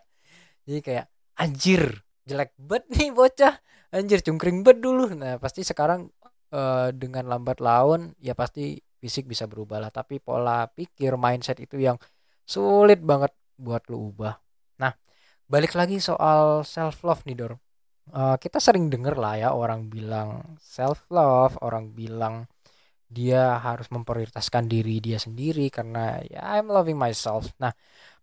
[0.65, 1.83] Jadi kayak anjir
[2.25, 3.59] jelek bet nih bocah.
[3.91, 5.11] Anjir cungkring bet dulu.
[5.13, 6.09] Nah pasti sekarang
[6.55, 9.91] uh, dengan lambat laun ya pasti fisik bisa berubah lah.
[9.91, 11.99] Tapi pola pikir mindset itu yang
[12.47, 14.39] sulit banget buat lu ubah.
[14.79, 14.95] Nah
[15.51, 17.59] balik lagi soal self love nih Dor.
[18.15, 22.45] Uh, kita sering denger lah ya orang bilang self love orang bilang
[23.09, 27.53] dia harus memprioritaskan diri dia sendiri karena ya I'm loving myself.
[27.63, 27.73] Nah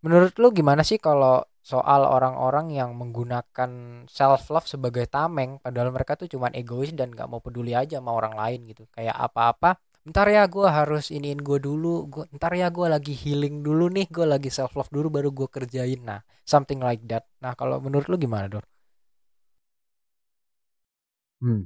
[0.04, 3.72] menurut lu gimana sih kalau soal orang-orang yang menggunakan
[4.10, 8.12] self love sebagai tameng padahal mereka tuh cuman egois dan gak mau peduli aja sama
[8.18, 8.84] orang lain gitu?
[8.96, 9.78] Kayak apa-apa
[10.10, 14.10] ntar ya gue harus iniin gue dulu gua, ntar ya gue lagi healing dulu nih
[14.10, 16.02] gue lagi self love dulu baru gue kerjain.
[16.10, 16.20] Nah
[16.52, 17.24] something like that.
[17.44, 18.66] Nah kalau menurut lu gimana dor?
[21.42, 21.62] Hmm.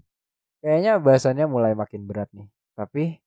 [0.64, 3.24] Kayaknya bahasannya mulai makin berat nih tapi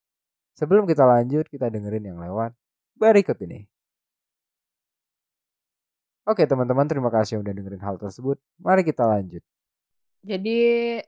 [0.55, 2.53] sebelum kita lanjut kita dengerin yang lewat
[2.95, 3.67] berikut ini
[6.29, 8.37] Oke teman-teman terima kasih udah dengerin hal tersebut.
[8.61, 9.41] Mari kita lanjut.
[10.21, 10.61] Jadi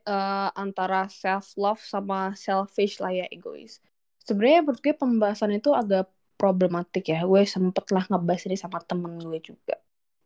[0.09, 3.85] uh, antara self love sama selfish lah ya egois.
[4.25, 6.09] Sebenarnya menurut gue pembahasan itu agak
[6.41, 7.21] problematik ya.
[7.29, 9.77] Gue sempet lah ngebahas ini sama temen gue juga.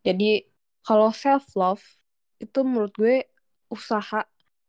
[0.07, 0.46] Jadi
[0.87, 1.83] kalau self love
[2.38, 3.27] itu menurut gue
[3.74, 4.22] usaha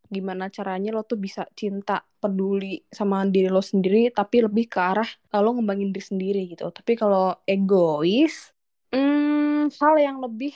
[0.09, 5.09] gimana caranya lo tuh bisa cinta peduli sama diri lo sendiri tapi lebih ke arah
[5.29, 6.69] kalau ngembangin diri sendiri gitu.
[6.69, 8.53] Tapi kalau egois
[8.93, 10.53] hmm, hal yang lebih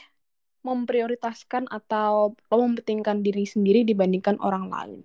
[0.63, 5.01] memprioritaskan atau lo mempentingkan diri sendiri dibandingkan orang lain.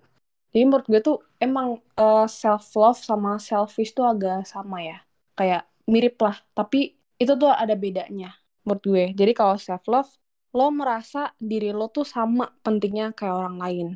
[0.54, 4.98] Jadi menurut gue tuh emang uh, eh, self love sama selfish tuh agak sama ya.
[5.34, 8.34] Kayak mirip lah tapi itu tuh ada bedanya
[8.66, 9.04] menurut gue.
[9.14, 10.10] Jadi kalau self love
[10.54, 13.88] lo merasa diri lo tuh sama pentingnya kayak orang lain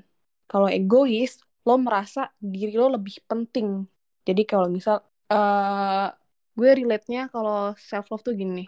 [0.49, 3.85] kalau egois lo merasa diri lo lebih penting.
[4.25, 6.09] Jadi kalau misal uh,
[6.57, 8.67] gue relate-nya kalau self love tuh gini.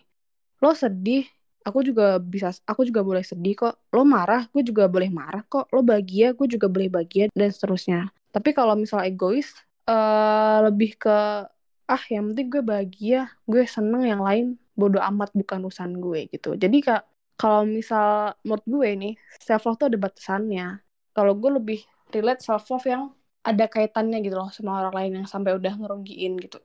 [0.61, 1.25] Lo sedih
[1.65, 3.75] aku juga bisa aku juga boleh sedih kok.
[3.97, 5.73] Lo marah gue juga boleh marah kok.
[5.73, 8.13] Lo bahagia gue juga boleh bahagia dan seterusnya.
[8.31, 9.51] Tapi kalau misal egois
[9.89, 11.49] uh, lebih ke
[11.91, 16.55] ah yang penting gue bahagia gue seneng yang lain bodoh amat bukan urusan gue gitu.
[16.55, 17.03] Jadi kak
[17.41, 20.79] kalau misal menurut gue nih self love tuh ada batasannya
[21.17, 21.81] kalau gue lebih
[22.15, 26.37] relate self love yang ada kaitannya gitu loh sama orang lain yang sampai udah ngerugiin
[26.43, 26.61] gitu.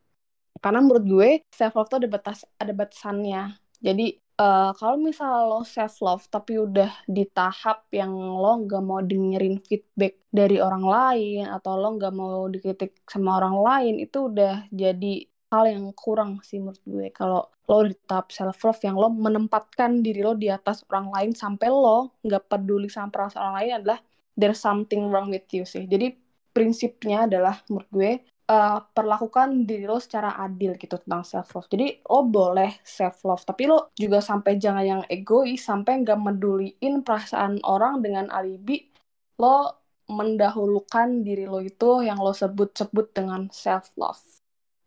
[0.60, 3.56] Karena menurut gue self love tuh ada batas ada batasannya.
[3.80, 9.00] Jadi uh, kalau misal lo self love tapi udah di tahap yang lo nggak mau
[9.04, 14.68] dengerin feedback dari orang lain atau lo nggak mau dikritik sama orang lain itu udah
[14.72, 15.14] jadi
[15.54, 17.08] hal yang kurang sih menurut gue.
[17.16, 21.32] Kalau lo di tahap self love yang lo menempatkan diri lo di atas orang lain
[21.32, 24.00] sampai lo nggak peduli sama perasaan orang lain adalah
[24.36, 25.88] there's something wrong with you sih.
[25.88, 26.16] Jadi
[26.56, 28.12] prinsipnya adalah menurut gue
[28.48, 31.68] uh, perlakukan diri lo secara adil gitu tentang self love.
[31.68, 37.02] Jadi lo boleh self love, tapi lo juga sampai jangan yang egois, sampai nggak meduliin
[37.02, 38.88] perasaan orang dengan alibi
[39.36, 44.22] lo mendahulukan diri lo itu yang lo sebut-sebut dengan self love.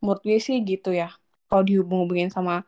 [0.01, 1.11] Menurut gue sih gitu ya.
[1.49, 2.63] Kalau dihubung-hubungin sama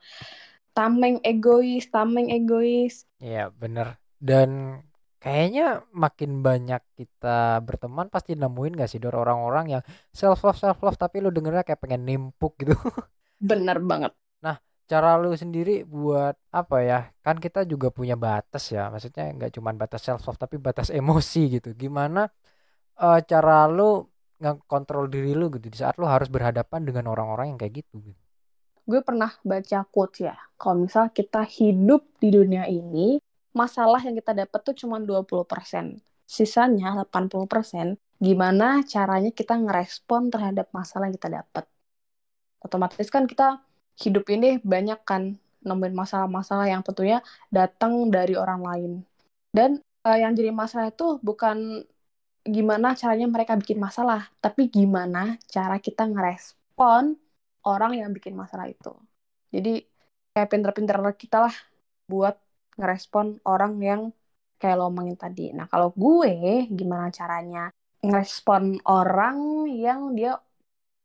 [0.74, 3.06] tameng egois, tameng egois.
[3.22, 4.00] Iya, bener.
[4.18, 4.80] Dan
[5.20, 10.80] kayaknya makin banyak kita berteman pasti nemuin gak sih Dor orang-orang yang self love self
[10.80, 12.72] love tapi lu dengernya kayak pengen nimpuk gitu.
[13.50, 14.16] Bener banget.
[14.40, 14.56] Nah
[14.88, 17.00] cara lu sendiri buat apa ya?
[17.20, 21.60] Kan kita juga punya batas ya maksudnya nggak cuma batas self love tapi batas emosi
[21.60, 21.76] gitu.
[21.76, 22.24] Gimana
[22.96, 24.08] uh, cara lu
[24.40, 28.20] ngekontrol diri lu gitu di saat lu harus berhadapan dengan orang-orang yang kayak gitu gitu?
[28.88, 33.20] Gue pernah baca quote ya kalau misal kita hidup di dunia ini
[33.52, 35.98] masalah yang kita dapat tuh cuma 20%.
[36.30, 41.64] Sisanya 80% gimana caranya kita ngerespon terhadap masalah yang kita dapat.
[42.60, 43.64] Otomatis kan kita
[43.98, 48.92] hidup ini banyak kan nemuin masalah-masalah yang tentunya datang dari orang lain.
[49.50, 51.84] Dan uh, yang jadi masalah itu bukan
[52.44, 57.16] gimana caranya mereka bikin masalah, tapi gimana cara kita ngerespon
[57.68, 58.92] orang yang bikin masalah itu.
[59.52, 59.84] Jadi
[60.32, 61.54] kayak pinter-pinter kita lah
[62.08, 62.36] buat
[62.80, 64.02] ngerespon orang yang
[64.60, 65.52] kayak lo omongin tadi.
[65.56, 70.36] Nah, kalau gue gimana caranya ngerespon orang yang dia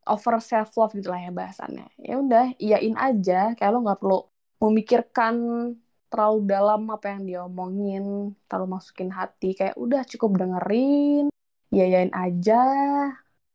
[0.07, 1.87] over self love gitu lah ya bahasannya.
[1.99, 4.19] Ya udah, iyain aja, kayak lo nggak perlu
[4.63, 5.35] memikirkan
[6.07, 11.27] terlalu dalam apa yang dia omongin, terlalu masukin hati, kayak udah cukup dengerin,
[11.73, 12.55] iyain aja,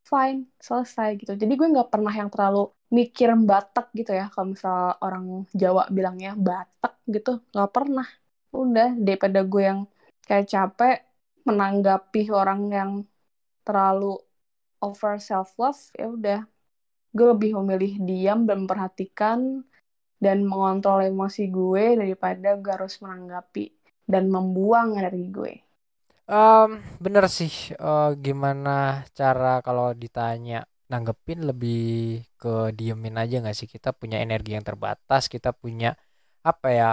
[0.05, 1.33] fine, selesai gitu.
[1.39, 4.29] Jadi gue nggak pernah yang terlalu mikir Batak gitu ya.
[4.29, 8.07] Kalau misal orang Jawa bilangnya Batak gitu nggak pernah.
[8.50, 9.81] Udah daripada gue yang
[10.26, 10.96] kayak capek
[11.46, 12.90] menanggapi orang yang
[13.64, 14.18] terlalu
[14.83, 16.40] over self love ya udah.
[17.11, 19.66] Gue lebih memilih diam dan memperhatikan
[20.20, 23.72] dan mengontrol emosi gue daripada gue harus menanggapi
[24.05, 25.55] dan membuang energi gue.
[26.31, 33.70] Um, bener sih, uh, gimana cara kalau ditanya nanggepin lebih ke diemin aja nggak sih?
[33.70, 35.94] Kita punya energi yang terbatas kita punya
[36.42, 36.92] apa ya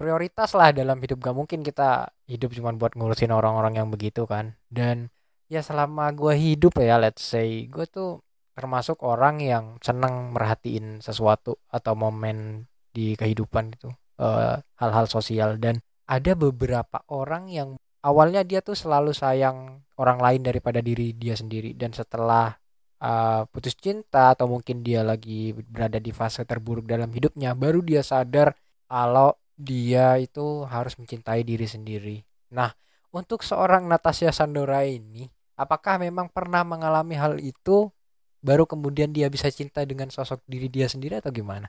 [0.00, 1.20] prioritas lah dalam hidup.
[1.20, 4.56] Gak mungkin kita hidup cuma buat ngurusin orang-orang yang begitu kan.
[4.72, 5.12] Dan
[5.50, 8.24] ya selama gue hidup ya let's say gue tuh
[8.56, 15.58] termasuk orang yang senang merhatiin sesuatu atau momen di kehidupan itu hal eh, hal-hal sosial.
[15.60, 17.68] Dan ada beberapa orang yang
[18.06, 21.74] awalnya dia tuh selalu sayang orang lain daripada diri dia sendiri.
[21.74, 22.54] Dan setelah
[23.02, 28.02] uh, putus cinta atau mungkin dia lagi berada di fase terburuk dalam hidupnya baru dia
[28.02, 28.54] sadar
[28.90, 32.16] kalau dia itu harus mencintai diri sendiri.
[32.54, 32.70] Nah,
[33.10, 35.26] untuk seorang Natasha Sandora ini,
[35.58, 37.90] apakah memang pernah mengalami hal itu
[38.38, 41.66] baru kemudian dia bisa cinta dengan sosok diri dia sendiri atau gimana?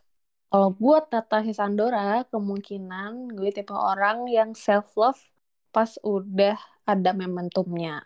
[0.49, 5.21] Kalau buat Natasha Sandora, kemungkinan gue tipe orang yang self love
[5.73, 6.57] pas udah
[6.89, 8.01] ada momentumnya.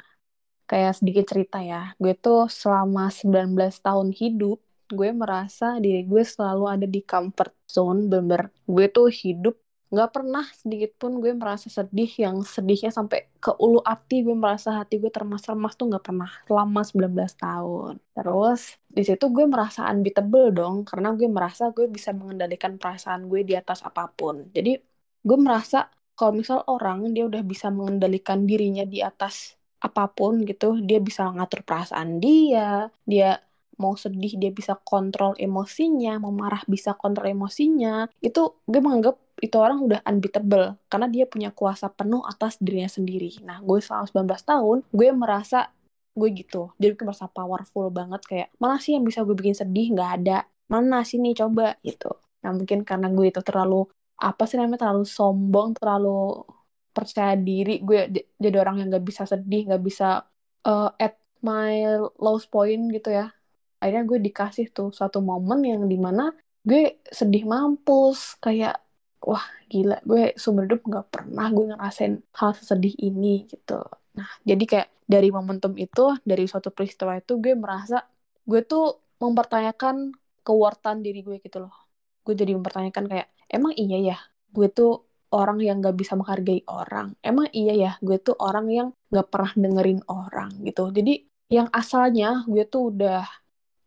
[0.74, 4.58] Kayak sedikit cerita ya, gue tuh selama 19 tahun hidup,
[4.90, 9.54] gue merasa diri gue selalu ada di comfort zone, bener gue tuh hidup
[9.94, 12.10] nggak pernah sedikit pun gue merasa sedih.
[12.18, 16.82] Yang sedihnya sampai ke ulu hati gue merasa hati gue termas-termas tuh nggak pernah selama
[16.82, 17.94] 19 tahun.
[18.18, 23.46] Terus di situ gue merasa unbeatable dong karena gue merasa gue bisa mengendalikan perasaan gue
[23.46, 24.50] di atas apa pun.
[24.50, 24.82] Jadi
[25.22, 25.86] gue merasa
[26.18, 29.54] kalau misal orang dia udah bisa mengendalikan dirinya di atas
[29.84, 33.44] apa pun gitu dia bisa ngatur perasaan dia dia
[33.82, 39.56] mau sedih dia bisa kontrol emosinya, mau marah bisa kontrol emosinya, itu gue menganggap itu
[39.60, 43.42] orang udah unbeatable karena dia punya kuasa penuh atas dirinya sendiri.
[43.44, 45.74] Nah, gue selama 19 tahun, gue merasa
[46.14, 46.72] gue gitu.
[46.78, 49.92] Jadi gue merasa powerful banget kayak, mana sih yang bisa gue bikin sedih?
[49.98, 50.38] Nggak ada.
[50.70, 52.14] Mana sih nih coba gitu.
[52.46, 53.90] Nah, mungkin karena gue itu terlalu,
[54.22, 56.46] apa sih namanya, terlalu sombong, terlalu
[56.94, 57.82] percaya diri.
[57.82, 60.24] Gue jadi orang yang nggak bisa sedih, nggak bisa
[60.64, 63.36] uh, at my lowest point gitu ya
[63.84, 66.32] akhirnya gue dikasih tuh suatu momen yang di mana
[66.64, 68.80] gue sedih mampus kayak
[69.20, 73.84] wah gila gue sumber hidup nggak pernah gue ngerasain hal sesedih ini gitu
[74.16, 78.08] nah jadi kayak dari momentum itu dari suatu peristiwa itu gue merasa
[78.48, 80.16] gue tuh mempertanyakan
[80.48, 81.76] kewortan diri gue gitu loh
[82.24, 84.18] gue jadi mempertanyakan kayak emang iya ya
[84.56, 85.04] gue tuh
[85.34, 87.08] orang yang gak bisa menghargai orang.
[87.26, 90.82] Emang iya ya gue tuh orang yang gak pernah dengerin orang gitu.
[90.98, 91.14] Jadi
[91.52, 93.22] yang asalnya gue tuh udah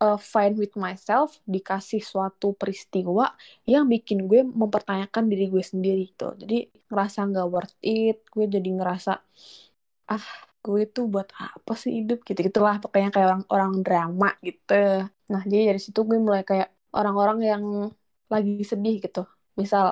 [0.05, 3.25] uh, fine with myself dikasih suatu peristiwa
[3.67, 8.69] yang bikin gue mempertanyakan diri gue sendiri tuh jadi ngerasa nggak worth it gue jadi
[8.77, 9.13] ngerasa
[10.13, 10.27] ah
[10.67, 12.19] gue tuh buat apa sih hidup?
[12.27, 12.75] Gitu gitulah.
[12.83, 14.73] Pokoknya kayak orang orang drama gitu.
[15.33, 17.65] Nah jadi dari situ gue mulai kayak orang-orang yang
[18.33, 19.21] lagi sedih gitu.
[19.61, 19.85] Misal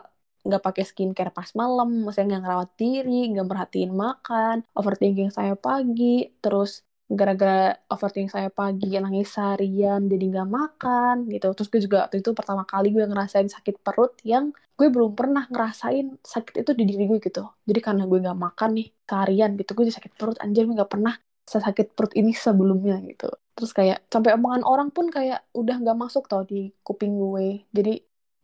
[0.47, 6.29] nggak pakai skincare pas malam, misalnya nggak ngerawat diri, nggak merhatiin makan, overthinking saya pagi,
[6.45, 11.47] terus gara-gara overthinking saya pagi nangis seharian jadi nggak makan gitu.
[11.57, 14.45] Terus gue juga waktu itu pertama kali gue ngerasain sakit perut yang
[14.79, 17.45] gue belum pernah ngerasain sakit itu di diri gue gitu.
[17.69, 20.37] Jadi karena gue nggak makan nih seharian gitu gue jadi sakit perut.
[20.41, 23.29] Anjir gue nggak pernah sakit perut ini sebelumnya gitu.
[23.55, 27.69] Terus kayak sampai omongan orang pun kayak udah nggak masuk tau di kuping gue.
[27.71, 28.01] Jadi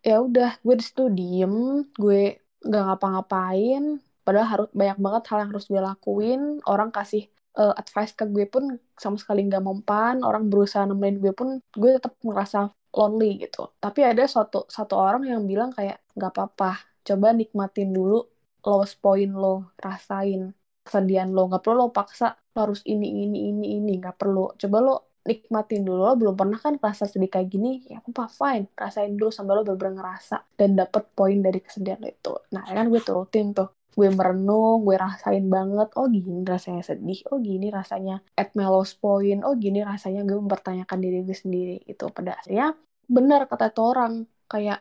[0.08, 1.54] ya udah gue di situ diem
[2.02, 2.20] gue
[2.66, 3.82] nggak ngapa-ngapain.
[4.24, 6.40] Padahal harus banyak banget hal yang harus gue lakuin.
[6.68, 7.22] Orang kasih
[7.56, 8.64] uh, advice ke gue pun
[9.02, 10.14] sama sekali nggak mempan.
[10.28, 11.48] Orang berusaha nemenin gue pun
[11.80, 12.58] gue tetap merasa
[12.96, 13.70] lonely gitu.
[13.80, 18.28] Tapi ada satu satu orang yang bilang kayak nggak apa-apa coba nikmatin dulu
[18.66, 20.52] lowest point lo rasain
[20.84, 21.48] kesedihan lo.
[21.48, 24.52] Nggak perlu lo paksa lo harus ini ini ini ini nggak perlu.
[24.60, 28.72] Coba lo nikmatin dulu lo belum pernah kan rasa sedih kayak gini ya apa fine
[28.72, 32.88] rasain dulu sampai lo bener-bener ngerasa dan dapet poin dari kesedihan lo itu nah kan
[32.88, 38.22] gue turutin tuh gue merenung, gue rasain banget, oh gini rasanya sedih, oh gini rasanya
[38.38, 41.76] at my lowest point, oh gini rasanya gue mempertanyakan diri gue sendiri.
[41.84, 42.78] Itu pada akhirnya
[43.10, 44.12] benar kata itu orang,
[44.46, 44.80] kayak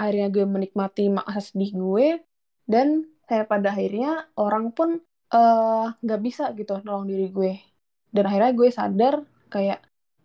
[0.00, 2.06] akhirnya gue menikmati masa sedih gue,
[2.64, 4.98] dan saya pada akhirnya orang pun
[5.30, 7.52] eh, nggak uh, bisa gitu nolong diri gue.
[8.10, 9.14] Dan akhirnya gue sadar
[9.54, 9.78] kayak,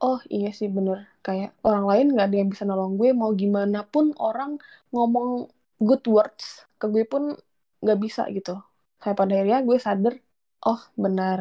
[0.06, 3.80] oh iya sih bener, kayak orang lain nggak ada yang bisa nolong gue, mau gimana
[3.94, 4.52] pun orang
[4.94, 5.50] ngomong
[5.82, 7.36] good words ke gue pun
[7.84, 8.56] nggak bisa gitu.
[9.02, 10.16] Kayak pada akhirnya gue sadar
[10.66, 11.40] oh benar.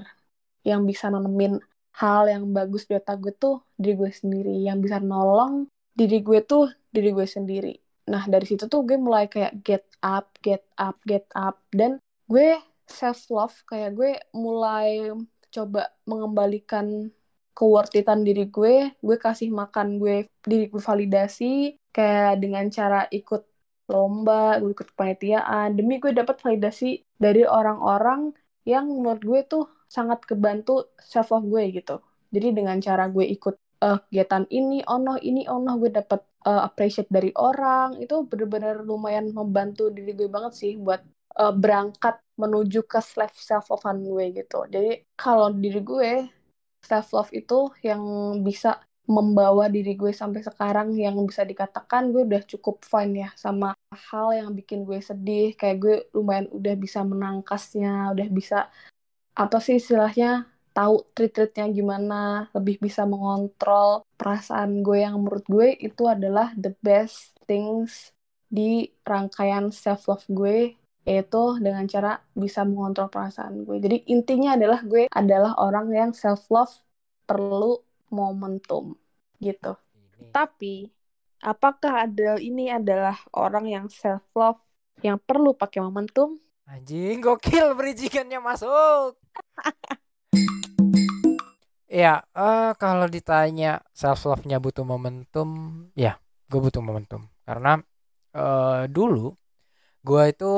[0.65, 1.61] Yang bisa nanemin
[2.01, 4.55] hal yang bagus di otak gue tuh diri gue sendiri.
[4.65, 7.75] Yang bisa nolong diri gue tuh diri gue sendiri.
[8.11, 11.61] Nah dari situ tuh gue mulai kayak get up get up get up.
[11.73, 15.13] Dan gue self love kayak gue mulai
[15.55, 17.15] coba mengembalikan
[17.55, 23.43] keworthitan diri gue gue kasih makan gue diri gue validasi kayak dengan cara ikut
[23.89, 28.33] lomba, gue ikut kepanitiaan, demi gue dapat validasi dari orang-orang
[28.65, 32.01] yang menurut gue tuh sangat kebantu self love gue gitu.
[32.33, 37.13] Jadi dengan cara gue ikut uh, kegiatan ini, ono ini, ono gue dapat uh, appreciate
[37.13, 41.05] dari orang, itu bener-bener lumayan membantu diri gue banget sih buat
[41.39, 44.65] uh, berangkat menuju ke self self gue gitu.
[44.67, 46.11] Jadi kalau diri gue
[46.85, 48.01] self love itu yang
[48.45, 53.77] bisa membawa diri gue sampai sekarang yang bisa dikatakan gue udah cukup fine ya sama
[53.93, 55.53] hal yang bikin gue sedih.
[55.57, 58.59] Kayak gue lumayan udah bisa menangkasnya udah bisa
[59.37, 66.03] apa sih istilahnya tahu treat-treatnya gimana lebih bisa mengontrol perasaan gue yang menurut gue itu
[66.11, 68.11] adalah the best things
[68.51, 70.75] di rangkaian self love gue
[71.05, 76.49] yaitu dengan cara bisa mengontrol perasaan gue jadi intinya adalah gue adalah orang yang self
[76.49, 76.73] love
[77.25, 77.81] perlu
[78.13, 78.95] momentum
[79.41, 79.75] gitu.
[80.31, 80.89] Tapi
[81.43, 84.61] apakah Adele ini adalah orang yang self love
[85.03, 86.39] yang perlu pakai momentum?
[86.65, 89.21] Anjing gokil bridgingannya masuk.
[91.91, 95.49] ya, uh, kalau ditanya self love-nya butuh momentum,
[95.93, 96.17] ya,
[96.49, 97.29] gue butuh momentum.
[97.45, 97.77] Karena
[98.33, 99.37] uh, dulu
[100.05, 100.53] gue itu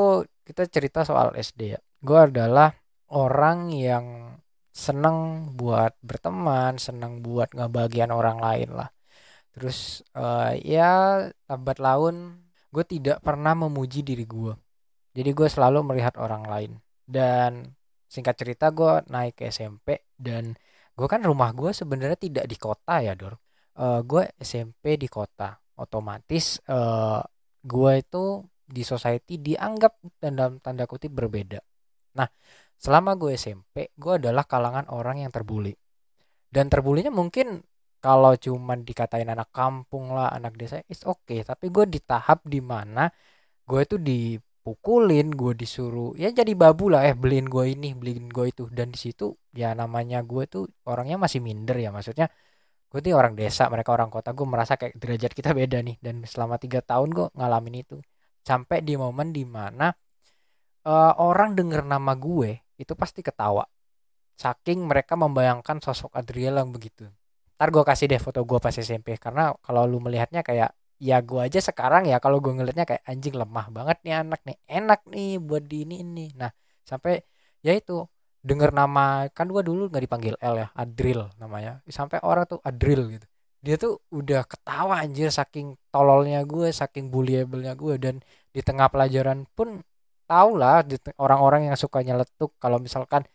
[0.47, 1.81] kita cerita soal SD ya.
[2.03, 2.75] Gue adalah
[3.15, 4.37] orang yang
[4.75, 8.91] seneng buat berteman, seneng buat ngebagian orang lain lah.
[9.57, 14.53] Terus uh, ya lambat laun gue tidak pernah memuji diri gue
[15.17, 16.73] jadi gue selalu melihat orang lain
[17.09, 17.73] dan
[18.05, 20.53] singkat cerita gue naik ke SMP dan
[20.93, 23.41] gue kan rumah gue sebenarnya tidak di kota ya dor
[23.81, 27.25] uh, gue SMP di kota otomatis uh,
[27.65, 31.63] gue itu di society dianggap dalam tanda kutip berbeda.
[32.19, 32.29] Nah
[32.77, 35.73] selama gue SMP gue adalah kalangan orang yang terbuli.
[36.51, 37.63] Dan terbulinya mungkin
[38.03, 41.43] kalau cuman dikatain anak kampung lah anak desa it's okay.
[41.47, 43.11] Tapi gue di tahap di mana
[43.67, 48.27] gue itu di pukulin gue disuruh ya jadi babu lah eh beliin gue ini beliin
[48.31, 48.65] gue itu.
[48.71, 51.91] Dan di situ ya namanya gue tuh orangnya masih minder ya.
[51.95, 52.27] Maksudnya
[52.91, 55.97] gue tuh orang desa mereka orang kota gue merasa kayak derajat kita beda nih.
[56.03, 57.97] Dan selama tiga tahun gue ngalamin itu
[58.47, 59.91] sampai di momen di mana
[60.87, 63.67] uh, orang denger nama gue itu pasti ketawa.
[64.39, 67.11] Saking mereka membayangkan sosok Adriel yang begitu.
[67.59, 70.71] Ntar gue kasih deh foto gue pas SMP karena kalau lu melihatnya kayak
[71.03, 74.57] ya gue aja sekarang ya kalau gue ngelihatnya kayak anjing lemah banget nih anak nih
[74.65, 76.49] enak nih buat di ini ini nah
[76.89, 77.21] sampai
[77.61, 78.01] ya itu
[78.41, 81.83] denger nama kan gue dulu nggak dipanggil L ya Adril namanya.
[81.91, 83.27] Sampai orang tuh Adril gitu
[83.67, 87.95] dia tuh udah ketawa anjir saking tololnya gue saking bullyable-nya gue.
[87.99, 88.15] Dan
[88.55, 89.83] di tengah pelajaran pun
[90.31, 90.87] tau lah
[91.19, 92.55] orang-orang yang suka nyeletuk.
[92.63, 93.27] Kalau misalkan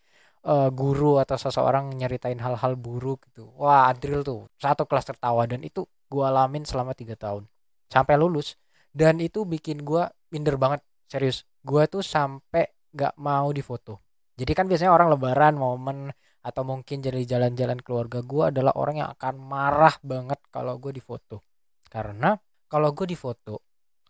[0.48, 5.44] uh, guru atau seseorang nyeritain hal-hal buruk gitu wah Adril tuh satu kelas tertawa.
[5.52, 7.44] Dan itu gue alamin selama tiga tahun.
[7.92, 8.56] Sampai lulus.
[8.96, 10.80] Dan itu bikin gue minder banget.
[11.12, 14.02] Serius gue tuh sampai gak mau difoto
[14.42, 15.98] jadi kan biasanya orang lebaran momen
[16.42, 21.46] atau mungkin jadi jalan-jalan keluarga gue adalah orang yang akan marah banget kalau gue difoto.
[21.86, 22.34] Karena
[22.66, 23.62] kalau gue difoto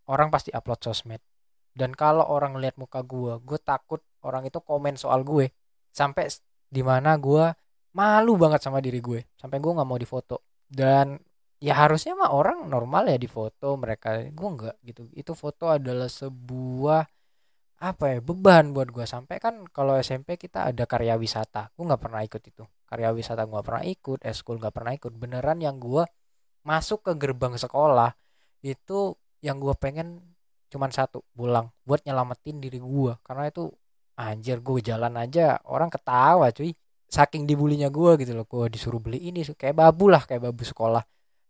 [0.08, 1.22] orang pasti upload sosmed.
[1.72, 5.52] Dan kalau orang lihat muka gue gue takut orang itu komen soal gue.
[5.92, 6.32] Sampai
[6.72, 7.52] di mana gue
[7.96, 9.28] malu banget sama diri gue.
[9.36, 10.44] Sampai gue nggak mau difoto.
[10.72, 11.20] Dan
[11.60, 15.12] ya harusnya mah orang normal ya di foto mereka gue enggak gitu.
[15.12, 17.04] Itu foto adalah sebuah
[17.82, 21.74] apa ya beban buat gue sampai kan kalau SMP kita ada karya wisata.
[21.74, 22.64] Gue nggak pernah ikut itu.
[22.86, 25.10] Karya wisata gue pernah ikut eskul nggak pernah ikut.
[25.18, 26.06] Beneran yang gue
[26.62, 28.14] masuk ke gerbang sekolah
[28.62, 30.22] itu yang gue pengen
[30.70, 31.74] cuman satu pulang.
[31.82, 33.74] Buat nyelamatin diri gue karena itu
[34.14, 36.78] anjir gue jalan aja orang ketawa cuy.
[37.10, 38.46] Saking dibulinya gue gitu loh.
[38.46, 41.02] Gue disuruh beli ini kayak babu lah kayak babu sekolah.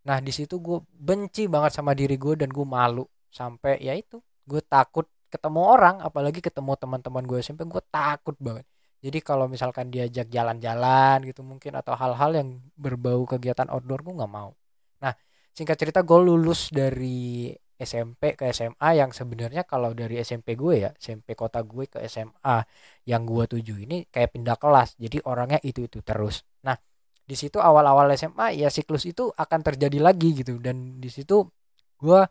[0.07, 3.03] Nah di situ gue benci banget sama diri gue dan gue malu.
[3.27, 8.67] Sampai ya itu gue takut ketemu orang apalagi ketemu teman-teman gue SMP gue takut banget.
[9.01, 14.29] Jadi kalau misalkan diajak jalan-jalan gitu mungkin atau hal-hal yang berbau kegiatan outdoor gue nggak
[14.31, 14.53] mau.
[15.01, 15.13] Nah
[15.55, 17.49] singkat cerita gue lulus dari
[17.81, 22.61] SMP ke SMA yang sebenarnya kalau dari SMP gue ya SMP kota gue ke SMA
[23.09, 26.45] yang gue tuju ini kayak pindah kelas jadi orangnya itu itu terus.
[26.61, 26.77] Nah
[27.25, 30.61] di situ awal-awal SMA ya siklus itu akan terjadi lagi gitu.
[30.61, 31.49] Dan di situ
[31.97, 32.21] gue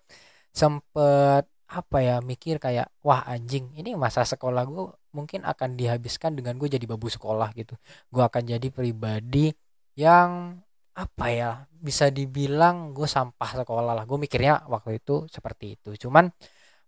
[0.54, 6.58] sempet apa ya mikir kayak wah anjing ini masa sekolah gue mungkin akan dihabiskan dengan
[6.58, 7.78] gue jadi babu sekolah gitu.
[8.10, 9.54] Gue akan jadi pribadi
[9.94, 10.58] yang
[10.98, 14.04] apa ya bisa dibilang gue sampah sekolah lah.
[14.04, 15.94] Gue mikirnya waktu itu seperti itu.
[16.06, 16.26] Cuman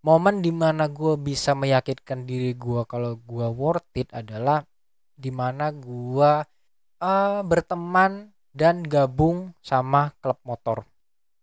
[0.02, 4.66] momen di mana gue bisa meyakinkan diri gue kalau gue worth it adalah
[5.14, 6.32] di mana gue
[6.98, 10.91] uh, berteman dan gabung sama klub motor.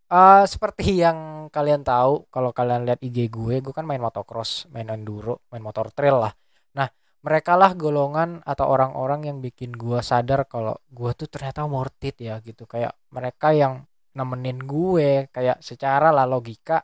[0.10, 4.90] Uh, seperti yang kalian tahu kalau kalian lihat IG gue, gue kan main motocross, main
[4.90, 6.34] enduro, main motor trail lah.
[6.74, 6.90] Nah,
[7.22, 12.18] mereka lah golongan atau orang-orang yang bikin gue sadar kalau gue tuh ternyata worth it
[12.26, 12.66] ya gitu.
[12.66, 13.86] Kayak mereka yang
[14.18, 16.82] nemenin gue, kayak secara lah logika,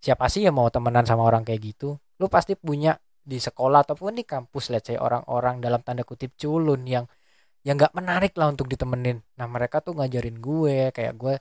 [0.00, 2.00] siapa sih yang mau temenan sama orang kayak gitu?
[2.16, 6.88] Lu pasti punya di sekolah ataupun di kampus, let's say orang-orang dalam tanda kutip culun
[6.88, 7.04] yang
[7.62, 11.34] yang nggak menarik lah untuk ditemenin nah mereka tuh ngajarin gue kayak gue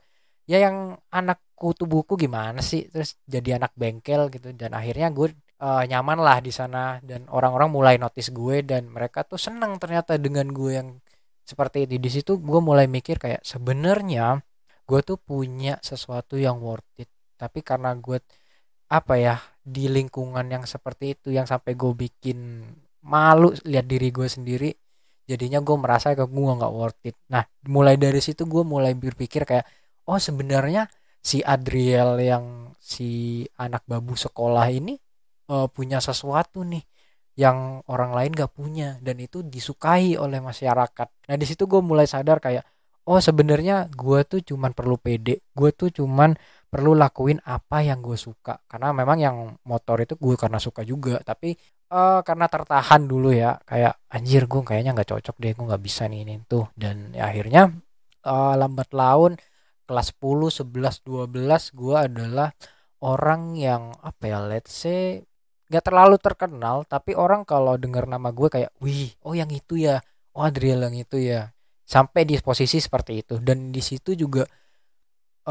[0.49, 2.89] ya yang anak kutu buku gimana sih?
[2.89, 4.53] Terus jadi anak bengkel gitu.
[4.55, 6.97] Dan akhirnya gue uh, nyaman lah di sana.
[7.03, 10.89] Dan orang-orang mulai notice gue dan mereka tuh seneng ternyata dengan gue yang
[11.41, 14.39] seperti itu di situ gue mulai mikir kayak sebenarnya
[14.87, 17.09] gue tuh punya sesuatu yang worth it.
[17.37, 18.21] Tapi karena gue
[18.91, 22.65] apa ya di lingkungan yang seperti itu yang sampai gue bikin
[23.05, 24.69] malu lihat diri gue sendiri
[25.25, 27.15] jadinya gue merasa ke gue nggak worth it.
[27.31, 29.65] Nah mulai dari situ gue mulai berpikir kayak
[30.07, 30.89] oh sebenarnya
[31.21, 34.97] si Adriel yang si anak babu sekolah ini
[35.53, 36.81] uh, punya sesuatu nih
[37.39, 41.07] yang orang lain gak punya dan itu disukai oleh masyarakat.
[41.31, 42.65] Nah di situ gue mulai sadar kayak
[43.07, 46.35] oh sebenarnya gue tuh cuman perlu pede gue tuh cuman
[46.67, 48.59] perlu lakuin apa yang gue suka.
[48.67, 51.55] Karena memang yang motor itu gue karena suka juga tapi
[51.93, 56.11] uh, karena tertahan dulu ya kayak anjir gue kayaknya nggak cocok deh gue nggak bisa
[56.11, 56.67] nih ini tuh.
[56.75, 57.71] Dan ya, akhirnya
[58.27, 59.39] uh, lambat laun
[59.91, 62.49] kelas 10 11 12 gue adalah
[63.03, 65.19] orang yang apa ya let's say
[65.67, 69.99] gak terlalu terkenal tapi orang kalau dengar nama gue kayak wih oh yang itu ya
[70.35, 71.51] oh Adriel yang itu ya
[71.91, 73.35] sampai di posisi seperti itu.
[73.43, 74.47] Dan di situ juga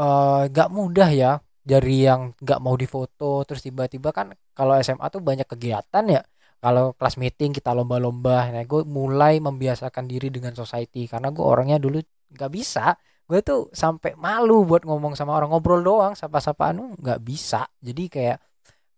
[0.01, 1.31] uh, gak mudah ya
[1.61, 6.21] dari yang gak mau difoto terus tiba-tiba kan kalau SMA tuh banyak kegiatan ya
[6.61, 8.49] kalau kelas meeting kita lomba-lomba.
[8.49, 12.01] Nah gue mulai membiasakan diri dengan society karena gue orangnya dulu
[12.33, 12.97] gak bisa
[13.31, 17.63] gue tuh sampai malu buat ngomong sama orang ngobrol doang sapa-sapaan nggak bisa.
[17.79, 18.43] Jadi kayak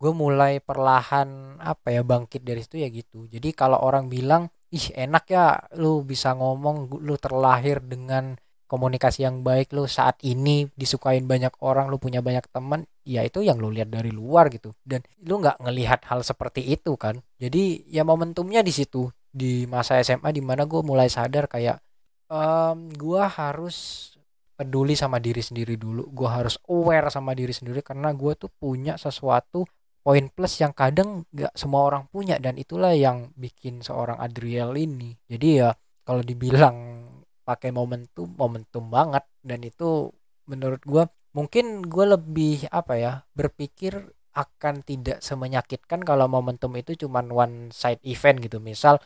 [0.01, 3.29] gue mulai perlahan apa ya bangkit dari situ ya gitu.
[3.29, 8.33] Jadi kalau orang bilang ih enak ya lu bisa ngomong lu terlahir dengan
[8.65, 13.45] komunikasi yang baik lu saat ini disukain banyak orang lu punya banyak teman ya itu
[13.45, 14.73] yang lu lihat dari luar gitu.
[14.81, 17.21] Dan lu nggak ngelihat hal seperti itu kan.
[17.37, 21.77] Jadi ya momentumnya di situ di masa SMA di mana gue mulai sadar kayak
[22.33, 24.09] um, gue harus
[24.53, 26.09] peduli sama diri sendiri dulu.
[26.13, 29.65] Gue harus aware sama diri sendiri karena gue tuh punya sesuatu
[30.03, 35.15] poin plus yang kadang nggak semua orang punya dan itulah yang bikin seorang Adriel ini.
[35.27, 35.71] Jadi ya
[36.03, 37.07] kalau dibilang
[37.47, 40.11] pakai momentum momentum banget dan itu
[40.47, 41.03] menurut gue
[41.35, 48.01] mungkin gue lebih apa ya berpikir akan tidak semenyakitkan kalau momentum itu cuma one side
[48.03, 48.57] event gitu.
[48.59, 48.99] Misal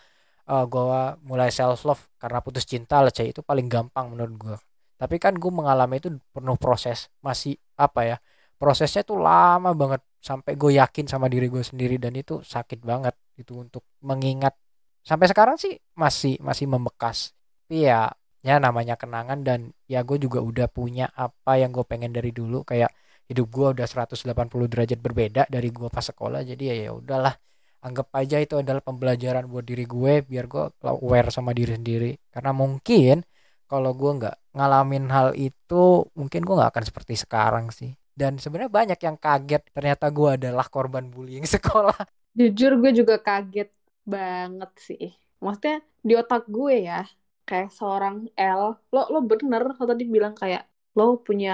[0.49, 4.57] uh, eh, gue mulai self love karena putus cinta lah itu paling gampang menurut gue
[4.97, 8.17] tapi kan gue mengalami itu penuh proses masih apa ya
[8.57, 13.13] prosesnya tuh lama banget sampai gue yakin sama diri gue sendiri dan itu sakit banget
[13.37, 14.57] itu untuk mengingat.
[15.05, 17.31] Sampai sekarang sih masih masih membekas.
[17.63, 18.11] Tapi ya
[18.43, 22.65] ya namanya kenangan dan ya gue juga udah punya apa yang gue pengen dari dulu.
[22.67, 22.91] Kayak
[23.29, 24.27] hidup gue udah 180
[24.67, 27.37] derajat berbeda dari gue pas sekolah jadi ya ya udahlah.
[27.85, 32.11] Anggap aja itu adalah pembelajaran buat diri gue biar gue aware sama diri sendiri.
[32.33, 33.21] Karena mungkin
[33.67, 37.93] kalau gue nggak ngalamin hal itu mungkin gue nggak akan seperti sekarang sih.
[38.17, 41.95] Dan sebenarnya banyak yang kaget ternyata gue adalah korban bullying sekolah.
[42.33, 43.69] Jujur gue juga kaget
[44.07, 45.05] banget sih.
[45.43, 47.05] Maksudnya di otak gue ya
[47.47, 51.53] kayak seorang L lo lo bener lo tadi bilang kayak lo punya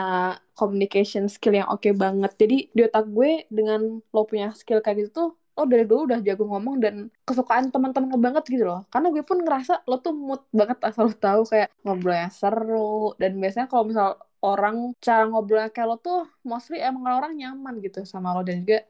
[0.55, 2.32] communication skill yang oke okay banget.
[2.39, 6.20] Jadi di otak gue dengan lo punya skill kayak gitu tuh lo dari dulu udah
[6.26, 6.95] jago ngomong dan
[7.28, 8.82] kesukaan teman-teman lo banget gitu loh.
[8.89, 13.14] Karena gue pun ngerasa lo tuh mood banget asal lo tahu kayak ngobrolnya seru.
[13.22, 14.08] Dan biasanya kalau misal
[14.41, 18.82] orang cara ngobrolnya kayak lo tuh mostly emang orang nyaman gitu sama lo dan juga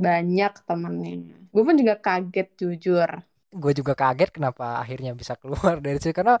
[0.00, 1.14] banyak temennya.
[1.52, 3.10] Gue pun juga kaget jujur.
[3.50, 6.16] Gue juga kaget kenapa akhirnya bisa keluar dari situ.
[6.16, 6.40] Karena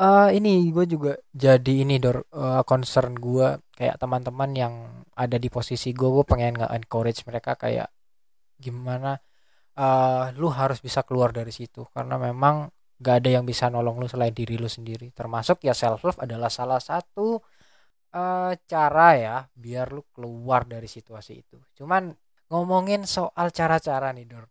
[0.00, 2.24] uh, ini gue juga jadi ini dor.
[2.32, 4.74] Uh, concern gue kayak teman-teman yang
[5.14, 7.90] ada di posisi gue gue pengen nggak encourage mereka kayak
[8.58, 9.18] gimana
[9.78, 11.86] uh, lu harus bisa keluar dari situ.
[11.90, 15.10] Karena memang gak ada yang bisa nolong lu selain diri lu sendiri.
[15.10, 17.42] Termasuk ya self love adalah salah satu
[18.14, 21.58] uh, cara ya biar lu keluar dari situasi itu.
[21.74, 22.14] Cuman
[22.48, 24.46] ngomongin soal cara-cara nih Dor.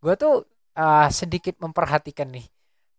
[0.00, 0.46] Gue tuh
[0.78, 2.46] uh, sedikit memperhatikan nih.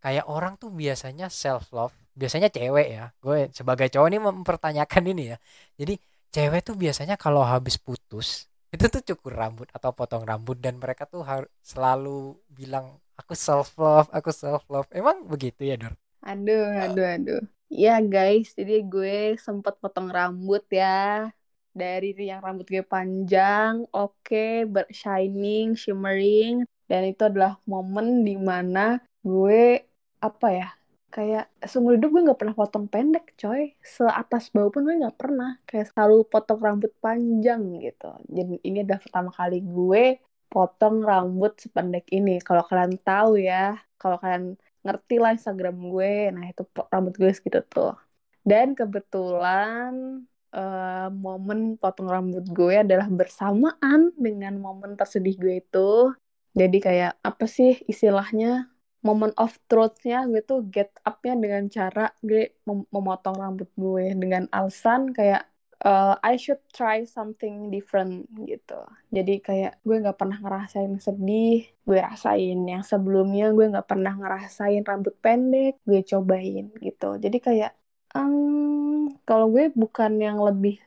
[0.02, 3.06] Kayak orang tuh biasanya self love biasanya cewek ya.
[3.24, 5.38] Gue sebagai cowok ini mempertanyakan ini ya.
[5.80, 5.96] Jadi
[6.32, 11.04] cewek tuh biasanya kalau habis putus itu tuh cukur rambut atau potong rambut dan mereka
[11.04, 15.94] tuh harus selalu bilang aku self love aku self love emang begitu ya Dor?
[16.24, 17.44] Aduh aduh aduh.
[17.68, 21.30] Ya guys jadi gue sempet potong rambut ya.
[21.72, 26.64] Dari yang rambut gue panjang oke okay, shining shimmering.
[26.88, 29.84] Dan itu adalah momen di mana gue
[30.20, 30.70] apa ya
[31.12, 33.76] kayak seumur hidup gue nggak pernah potong pendek coy.
[33.84, 35.60] Seatas bau pun gue nggak pernah.
[35.68, 38.12] Kayak selalu potong rambut panjang gitu.
[38.32, 40.04] Jadi ini adalah pertama kali gue
[40.52, 42.40] potong rambut sependek ini.
[42.40, 47.60] Kalau kalian tahu ya kalau kalian ngerti lah Instagram gue nah itu rambut gue segitu
[47.68, 47.94] tuh.
[48.42, 56.16] Dan kebetulan uh, momen potong rambut gue adalah bersamaan dengan momen tersedih gue itu.
[56.52, 58.71] Jadi kayak apa sih istilahnya
[59.08, 64.44] moment of truth-nya gue tuh get up-nya dengan cara gue mem memotong rambut gue dengan
[64.54, 65.42] alasan kayak
[65.86, 68.80] uh, I should try something different gitu.
[69.16, 74.82] Jadi kayak gue nggak pernah ngerasain sedih, gue rasain yang sebelumnya gue nggak pernah ngerasain
[74.90, 77.06] rambut pendek, gue cobain gitu.
[77.24, 77.72] Jadi kayak
[78.16, 80.78] um, kalau gue bukan yang lebih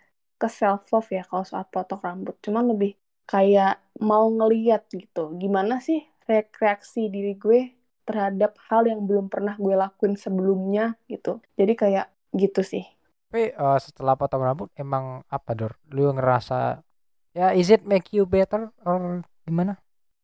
[0.41, 2.91] ke self love ya kalau saat potong rambut, cuman lebih
[3.31, 5.99] kayak mau ngeliat gitu gimana sih
[6.61, 7.61] reaksi diri gue
[8.05, 11.41] terhadap hal yang belum pernah gue lakuin sebelumnya gitu.
[11.57, 12.85] Jadi kayak gitu sih.
[13.29, 15.75] Tapi uh, setelah potong rambut emang apa dor?
[15.91, 16.85] Lu ngerasa
[17.35, 19.81] ya is it make you better or gimana?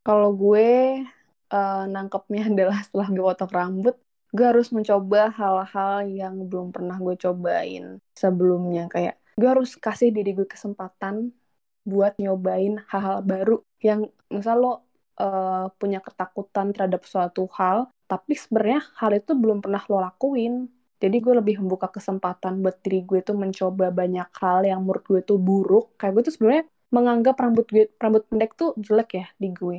[0.07, 1.03] Kalau gue
[1.51, 3.97] uh, nangkepnya adalah setelah gue potong rambut
[4.31, 8.87] gue harus mencoba hal-hal yang belum pernah gue cobain sebelumnya.
[8.87, 11.35] Kayak gue harus kasih diri gue kesempatan
[11.83, 14.75] buat nyobain hal-hal baru yang misal lo
[15.21, 20.67] uh, punya ketakutan terhadap suatu hal tapi sebenarnya hal itu belum pernah lo lakuin.
[21.01, 25.21] Jadi gue lebih membuka kesempatan buat diri gue tuh mencoba banyak hal yang menurut gue
[25.23, 25.95] tuh buruk.
[25.95, 29.79] Kayak gue tuh sebenarnya menganggap rambut gue rambut pendek tuh jelek ya di gue.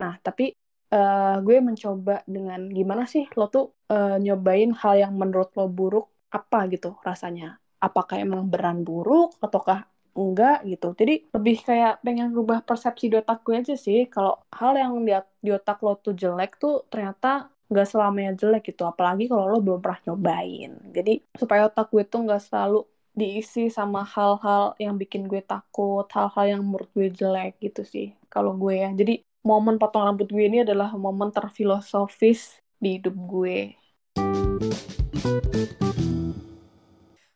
[0.00, 0.54] Nah tapi
[0.94, 6.06] uh, gue mencoba dengan gimana sih lo tuh uh, nyobain hal yang menurut lo buruk
[6.30, 7.58] apa gitu rasanya?
[7.82, 9.34] Apakah emang beran buruk?
[9.42, 10.94] Ataukah enggak gitu.
[10.94, 14.06] Jadi lebih kayak pengen rubah persepsi di otak gue aja sih.
[14.08, 15.12] Kalau hal yang di,
[15.42, 18.86] di otak lo tuh jelek tuh ternyata nggak selamanya jelek gitu.
[18.86, 20.72] Apalagi kalau lo belum pernah nyobain.
[20.94, 26.58] Jadi supaya otak gue tuh nggak selalu diisi sama hal-hal yang bikin gue takut hal-hal
[26.58, 28.90] yang menurut gue jelek gitu sih kalau gue ya.
[28.90, 33.76] Jadi momen potong rambut gue ini adalah momen terfilosofis di hidup gue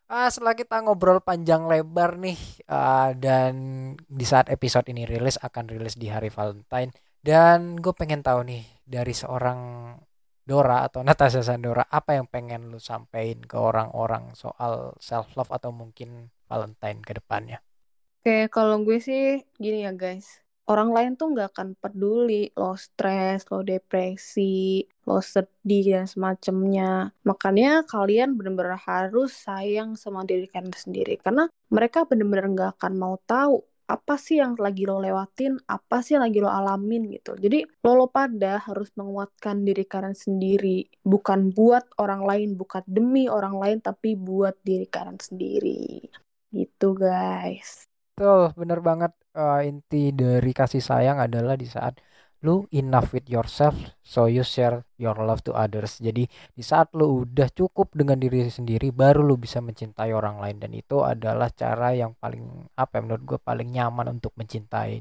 [0.09, 2.41] Uh, setelah kita ngobrol panjang lebar nih
[2.73, 3.53] uh, dan
[4.09, 8.65] di saat episode ini rilis akan rilis di hari Valentine dan gue pengen tahu nih
[8.89, 9.93] dari seorang
[10.49, 15.77] Dora atau Natasha Sandora apa yang pengen lu sampaikan ke orang-orang soal self love atau
[15.77, 17.61] mungkin Valentine ke depannya.
[18.25, 23.49] Oke, kalau gue sih gini ya guys orang lain tuh nggak akan peduli lo stres,
[23.49, 27.11] lo depresi, lo sedih dan semacamnya.
[27.25, 33.17] Makanya kalian benar-benar harus sayang sama diri kalian sendiri karena mereka benar-benar nggak akan mau
[33.25, 37.33] tahu apa sih yang lagi lo lewatin, apa sih yang lagi lo alamin gitu.
[37.41, 43.33] Jadi lo lo pada harus menguatkan diri kalian sendiri, bukan buat orang lain, bukan demi
[43.33, 46.05] orang lain, tapi buat diri kalian sendiri.
[46.53, 47.88] Gitu guys.
[48.19, 49.15] Tuh, bener banget.
[49.31, 52.03] Uh, inti dari kasih sayang adalah di saat
[52.43, 56.03] lu enough with yourself so you share your love to others.
[56.03, 60.59] Jadi di saat lu udah cukup dengan diri sendiri baru lu bisa mencintai orang lain.
[60.59, 64.99] Dan itu adalah cara yang paling apa ya menurut gue paling nyaman untuk mencintai.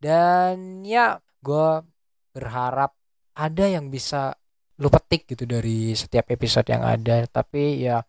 [0.00, 1.68] Dan ya gue
[2.32, 2.96] berharap
[3.36, 4.32] ada yang bisa
[4.80, 7.28] lu petik gitu dari setiap episode yang ada.
[7.28, 8.00] Tapi ya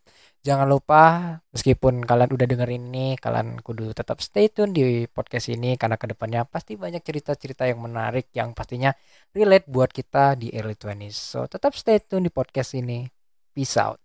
[0.46, 1.02] Jangan lupa
[1.50, 6.06] meskipun kalian udah dengerin ini, kalian kudu tetap stay tune di podcast ini karena ke
[6.14, 8.94] depannya pasti banyak cerita-cerita yang menarik yang pastinya
[9.34, 11.18] relate buat kita di early 20s.
[11.18, 13.10] So tetap stay tune di podcast ini.
[13.58, 13.98] Peace out.